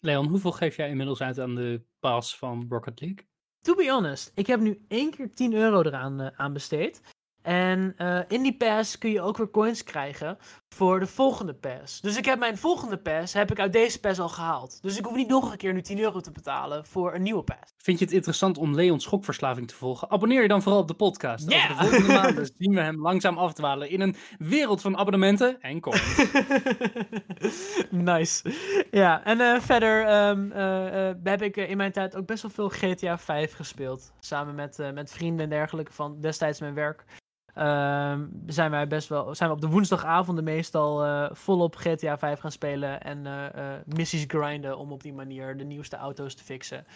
[0.00, 3.26] Leon, hoeveel geef jij inmiddels uit aan de pass van Rocket League?
[3.60, 7.00] To be honest, ik heb nu één keer 10 euro eraan uh, aan besteed.
[7.42, 10.38] En uh, in die pass kun je ook weer coins krijgen
[10.74, 12.00] voor de volgende pass.
[12.00, 14.78] Dus ik heb mijn volgende pass heb ik uit deze pass al gehaald.
[14.82, 17.42] Dus ik hoef niet nog een keer nu 10 euro te betalen voor een nieuwe
[17.42, 17.74] pass.
[17.76, 20.10] Vind je het interessant om Leon's schokverslaving te volgen?
[20.10, 21.50] Abonneer je dan vooral op de podcast.
[21.50, 21.70] Yeah.
[21.70, 25.80] Over de volgende maanden zien we hem langzaam afdwalen in een wereld van abonnementen en
[25.80, 26.30] coins.
[27.90, 28.52] nice.
[28.90, 32.68] Ja, en uh, verder um, uh, heb ik in mijn tijd ook best wel veel
[32.68, 34.12] GTA 5 gespeeld.
[34.20, 37.04] Samen met, met vrienden en dergelijke van destijds mijn werk.
[37.58, 42.38] Um, zijn wij best wel, zijn we op de woensdagavonden meestal uh, volop GTA 5
[42.40, 46.44] gaan spelen en uh, uh, missies grinden om op die manier de nieuwste auto's te
[46.44, 46.86] fixen.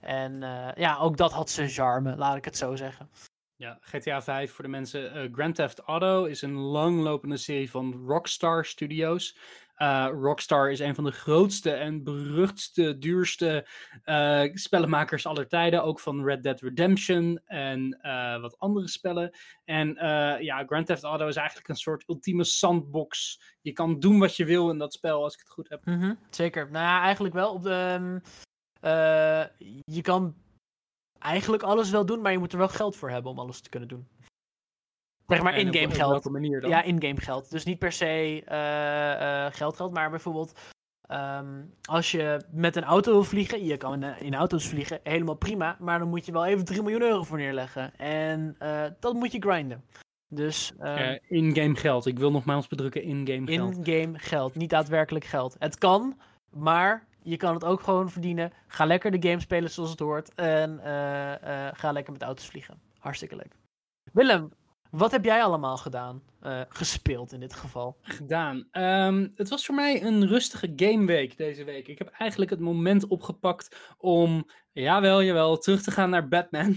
[0.00, 0.40] En
[0.74, 3.10] ja, ook dat had zijn charme, laat ik het zo zeggen.
[3.56, 5.32] Ja, GTA 5 voor de mensen.
[5.34, 9.36] Grand Theft Auto is een langlopende serie van Rockstar Studios.
[9.78, 13.66] Uh, Rockstar is een van de grootste en beruchtste, duurste
[14.04, 15.82] uh, spellenmakers aller tijden.
[15.82, 19.36] Ook van Red Dead Redemption en uh, wat andere spellen.
[19.64, 19.94] En
[20.40, 23.40] ja, Grand Theft Auto is eigenlijk een soort ultieme sandbox.
[23.60, 25.84] Je kan doen wat je wil in dat spel, als ik het goed heb.
[25.84, 26.70] -hmm, zeker.
[26.70, 27.52] Nou ja, eigenlijk wel.
[27.52, 28.22] Op de, um,
[29.84, 30.34] je kan
[31.18, 33.68] eigenlijk alles wel doen, maar je moet er wel geld voor hebben om alles te
[33.68, 34.08] kunnen doen.
[35.28, 36.30] Zeg maar in-game geld.
[36.30, 36.70] Manier dan?
[36.70, 37.50] Ja, in-game geld.
[37.50, 38.56] Dus niet per se uh,
[39.20, 40.58] uh, geld geld, maar bijvoorbeeld
[41.10, 45.34] um, als je met een auto wil vliegen, je kan in, in, auto's vliegen, helemaal
[45.34, 47.96] prima, maar dan moet je wel even 3 miljoen euro voor neerleggen.
[47.96, 48.56] En
[49.00, 49.84] dat moet je grinden.
[50.28, 52.06] Dus, um, in-game geld.
[52.06, 53.76] Ik wil nogmaals bedrukken, in-game geld.
[53.76, 55.56] In-game geld, niet daadwerkelijk geld.
[55.58, 56.18] Het kan,
[56.50, 58.52] maar je kan het ook gewoon verdienen.
[58.66, 60.34] Ga lekker de game spelen zoals het hoort.
[60.34, 60.80] En
[61.74, 62.80] ga lekker met auto's vliegen.
[62.98, 63.54] Hartstikke leuk.
[64.12, 64.52] Willem,
[64.90, 66.22] wat heb jij allemaal gedaan?
[66.42, 67.96] Uh, gespeeld in dit geval?
[68.02, 68.68] Gedaan.
[68.72, 71.88] Um, het was voor mij een rustige gameweek deze week.
[71.88, 76.76] Ik heb eigenlijk het moment opgepakt om, jawel, jawel, terug te gaan naar Batman.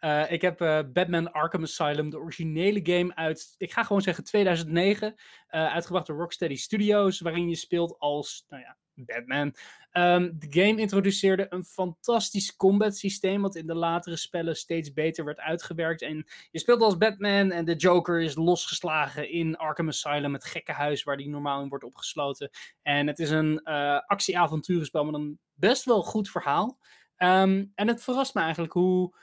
[0.00, 4.24] Uh, ik heb uh, Batman Arkham Asylum, de originele game uit, ik ga gewoon zeggen
[4.24, 5.14] 2009,
[5.48, 9.54] uitgebracht door Rocksteady Studios, waarin je speelt als, nou ja, Batman.
[9.92, 15.24] Um, de game introduceerde een fantastisch combat systeem, wat in de latere spellen steeds beter
[15.24, 16.02] werd uitgewerkt.
[16.02, 20.72] En je speelt als Batman en de Joker is losgeslagen in Arkham Asylum, het gekke
[20.72, 22.50] huis waar die normaal in wordt opgesloten.
[22.82, 26.78] En het is een uh, actie-avonturenspel met een best wel goed verhaal.
[27.18, 29.16] Um, en het verrast me eigenlijk hoe,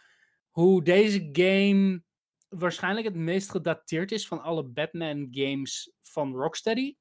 [0.49, 2.03] hoe deze game
[2.49, 6.95] waarschijnlijk het meest gedateerd is van alle Batman games van Rocksteady.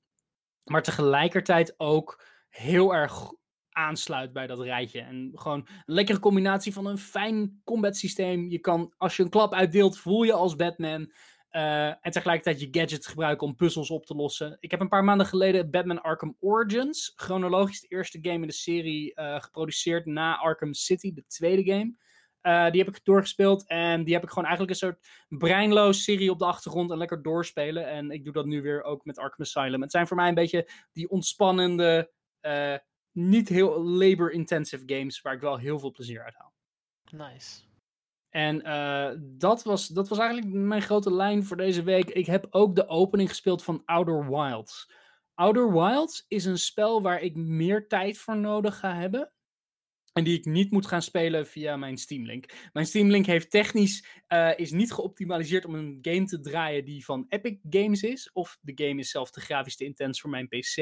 [0.64, 2.24] Maar tegelijkertijd ook
[2.59, 3.32] heel erg
[3.70, 5.00] aansluit bij dat rijtje.
[5.00, 8.48] En gewoon een lekkere combinatie van een fijn combat systeem.
[8.48, 11.12] Je kan, als je een klap uitdeelt, voel je als Batman.
[11.50, 14.56] Uh, en tegelijkertijd je gadget gebruiken om puzzels op te lossen.
[14.61, 18.52] Ik heb een paar maanden geleden Batman Arkham Origins, chronologisch de eerste game in de
[18.52, 21.94] serie, uh, geproduceerd na Arkham City, de tweede game.
[22.42, 26.30] Uh, die heb ik doorgespeeld en die heb ik gewoon eigenlijk een soort breinloos serie
[26.30, 27.88] op de achtergrond en lekker doorspelen.
[27.88, 29.82] En ik doe dat nu weer ook met Arkham Asylum.
[29.82, 32.11] Het zijn voor mij een beetje die ontspannende,
[32.43, 32.76] uh,
[33.12, 36.53] niet heel labor-intensive games waar ik wel heel veel plezier uit haal.
[37.11, 37.66] Nice.
[38.30, 42.11] En uh, dat, was, dat was eigenlijk mijn grote lijn voor deze week.
[42.11, 44.93] Ik heb ook de opening gespeeld van Outer Wilds.
[45.34, 49.32] Outer Wilds is een spel waar ik meer tijd voor nodig ga hebben.
[50.12, 52.70] En die ik niet moet gaan spelen via mijn Steam Link.
[52.72, 57.05] Mijn Steam Link heeft technisch uh, is niet geoptimaliseerd om een game te draaien die
[57.05, 58.32] van Epic Games is.
[58.32, 60.76] Of de game is zelf te grafisch te intens voor mijn PC.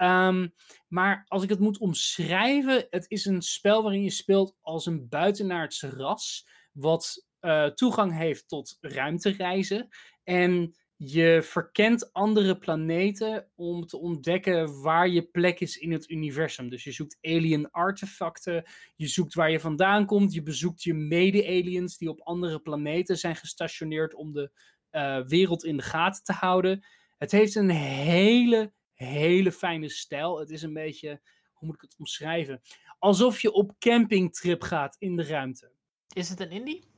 [0.00, 0.48] Ehm,
[0.88, 5.08] maar als ik het moet omschrijven, het is een spel waarin je speelt als een
[5.08, 9.88] buitenaardse ras, wat uh, toegang heeft tot ruimtereizen.
[10.24, 16.68] En je verkent andere planeten om te ontdekken waar je plek is in het universum.
[16.68, 18.64] Dus je zoekt alien artefacten,
[18.96, 23.36] je zoekt waar je vandaan komt, je bezoekt je mede-aliens die op andere planeten zijn
[23.36, 24.50] gestationeerd om de
[24.92, 26.84] uh, wereld in de gaten te houden.
[27.18, 28.72] Het heeft een hele,
[29.06, 30.38] hele fijne stijl.
[30.38, 31.20] Het is een beetje,
[31.52, 32.60] hoe moet ik het omschrijven?
[32.98, 35.72] Alsof je op campingtrip gaat in de ruimte.
[36.12, 36.88] Is het een indie?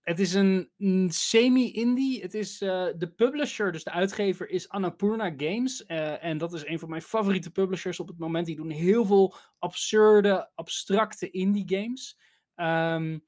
[0.00, 0.70] Het is een,
[1.08, 2.22] semi-indie.
[2.22, 5.84] Het is uh, de publisher, dus de uitgever, is Annapurna Games.
[5.86, 8.46] Uh, en dat is een van mijn favoriete publishers op het moment.
[8.46, 12.18] Die doen heel veel absurde, abstracte indie games.
[12.56, 13.24] Um,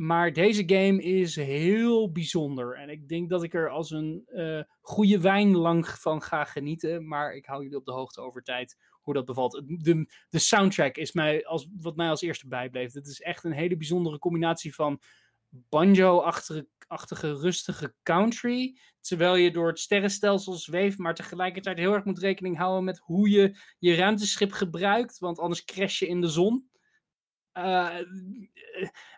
[0.00, 2.76] maar deze game is heel bijzonder.
[2.76, 7.08] En ik denk dat ik er als een uh, goede wijn lang van ga genieten.
[7.08, 9.62] Maar ik hou jullie op de hoogte over tijd hoe dat bevalt.
[9.66, 12.92] De, de soundtrack is mij als, wat mij als eerste bijbleef.
[12.92, 15.00] Het is echt een hele bijzondere combinatie van
[15.50, 18.78] banjo-achtige rustige country.
[19.00, 23.30] Terwijl je door het sterrenstelsel zweeft, maar tegelijkertijd heel erg moet rekening houden met hoe
[23.30, 25.18] je je ruimteschip gebruikt.
[25.18, 26.69] Want anders crash je in de zon.
[27.54, 27.98] Uh,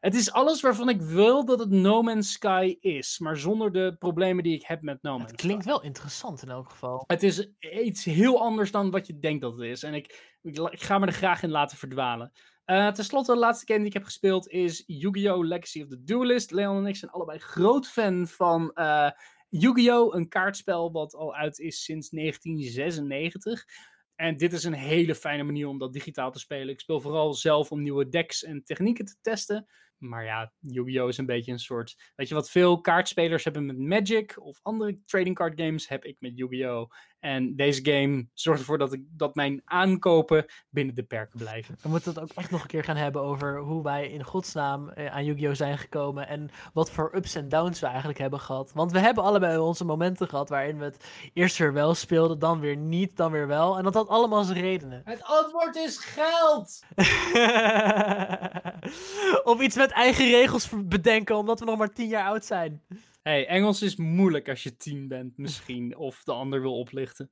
[0.00, 3.96] het is alles waarvan ik wil dat het No Man's Sky is, maar zonder de
[3.98, 7.04] problemen die ik heb met No Man's Het klinkt wel interessant in elk geval.
[7.06, 9.82] Het is iets heel anders dan wat je denkt dat het is.
[9.82, 12.32] En ik, ik, ik ga me er graag in laten verdwalen.
[12.66, 15.46] Uh, Ten slotte, de laatste game die ik heb gespeeld is Yu-Gi-Oh!
[15.46, 16.50] Legacy of the Duelist.
[16.50, 19.10] Leon en ik zijn allebei groot fan van uh,
[19.48, 20.14] Yu-Gi-Oh!
[20.14, 23.64] Een kaartspel wat al uit is sinds 1996.
[24.22, 26.68] En dit is een hele fijne manier om dat digitaal te spelen.
[26.68, 29.66] Ik speel vooral zelf om nieuwe decks en technieken te testen.
[29.98, 31.08] Maar ja, Yu-Gi-Oh!
[31.08, 32.12] is een beetje een soort.
[32.16, 36.16] Weet je wat veel kaartspelers hebben met Magic of andere trading card games, heb ik
[36.20, 36.90] met Yu-Gi-Oh!
[37.22, 41.76] En deze game zorgt ervoor dat, ik, dat mijn aankopen binnen de perken blijven.
[41.82, 44.88] We moeten het ook echt nog een keer gaan hebben over hoe wij in godsnaam
[44.88, 45.54] eh, aan Yu-Gi-Oh!
[45.54, 46.28] zijn gekomen.
[46.28, 48.72] En wat voor ups en downs we eigenlijk hebben gehad.
[48.74, 51.04] Want we hebben allebei onze momenten gehad waarin we het
[51.34, 53.76] eerst weer wel speelden, dan weer niet, dan weer wel.
[53.78, 55.02] En dat had allemaal zijn redenen.
[55.04, 56.82] Het antwoord is geld!
[59.52, 62.82] of iets met eigen regels bedenken, omdat we nog maar tien jaar oud zijn.
[63.22, 65.96] Hey, Engels is moeilijk als je tien bent, misschien.
[66.08, 67.30] Of de ander wil oplichten.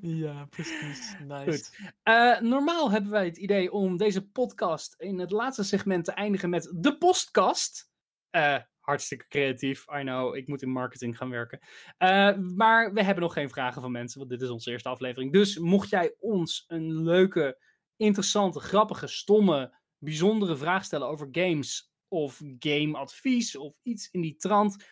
[0.00, 1.16] ja, precies.
[1.26, 1.50] Nice.
[1.50, 1.92] Goed.
[2.04, 6.50] Uh, normaal hebben wij het idee om deze podcast in het laatste segment te eindigen
[6.50, 7.90] met de postkast.
[8.30, 9.86] Uh, hartstikke creatief.
[9.98, 11.60] I know, ik moet in marketing gaan werken.
[11.98, 15.32] Uh, maar we hebben nog geen vragen van mensen, want dit is onze eerste aflevering.
[15.32, 17.58] Dus mocht jij ons een leuke,
[17.96, 24.84] interessante, grappige, stomme, bijzondere vraag stellen over games of gameadvies of iets in die trant,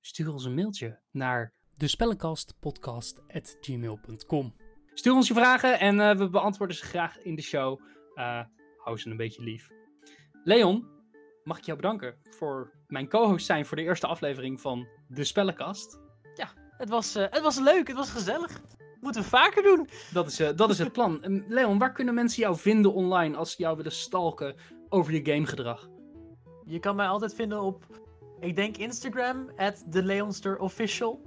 [0.00, 4.54] stuur ons een mailtje naar despellenkastpodcast.gmail.com.
[4.94, 7.80] Stuur ons je vragen en uh, we beantwoorden ze graag in de show.
[8.14, 8.40] Uh,
[8.76, 9.68] hou ze een beetje lief.
[10.44, 10.88] Leon,
[11.44, 16.00] mag ik jou bedanken voor mijn co-host zijn voor de eerste aflevering van De Spellenkast.
[16.34, 18.60] Ja, het was, uh, het was leuk, het was gezellig.
[19.00, 19.88] Moeten we vaker doen.
[20.12, 21.44] Dat is, dat is het plan.
[21.48, 24.56] Leon, waar kunnen mensen jou vinden online als ze jou willen stalken
[24.88, 25.88] over je gamegedrag?
[26.68, 27.84] Je kan mij altijd vinden op,
[28.40, 31.20] ik denk Instagram, at TheLeonsterOfficial.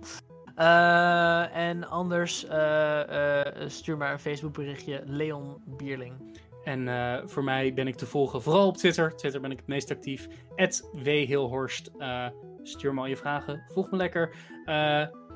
[0.57, 6.13] Uh, en anders uh, uh, stuur maar een Facebook berichtje, Leon Bierling.
[6.63, 6.87] En
[7.29, 9.15] voor mij ben ik te volgen vooral op Twitter.
[9.15, 10.27] Twitter ben ik het meest actief.
[10.55, 11.91] At WHilhorst.
[12.63, 13.63] stuur me al je vragen.
[13.73, 14.35] Volg me lekker.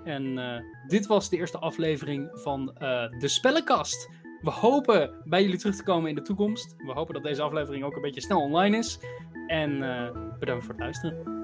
[0.03, 0.39] en
[0.87, 2.65] dit was de eerste aflevering van
[3.19, 4.09] de Spellenkast.
[4.41, 6.75] We hopen bij jullie terug te komen in de toekomst.
[6.77, 8.99] We hopen dat deze aflevering ook een beetje snel online is.
[9.47, 10.07] En uh,
[10.39, 11.42] bedankt voor het luisteren.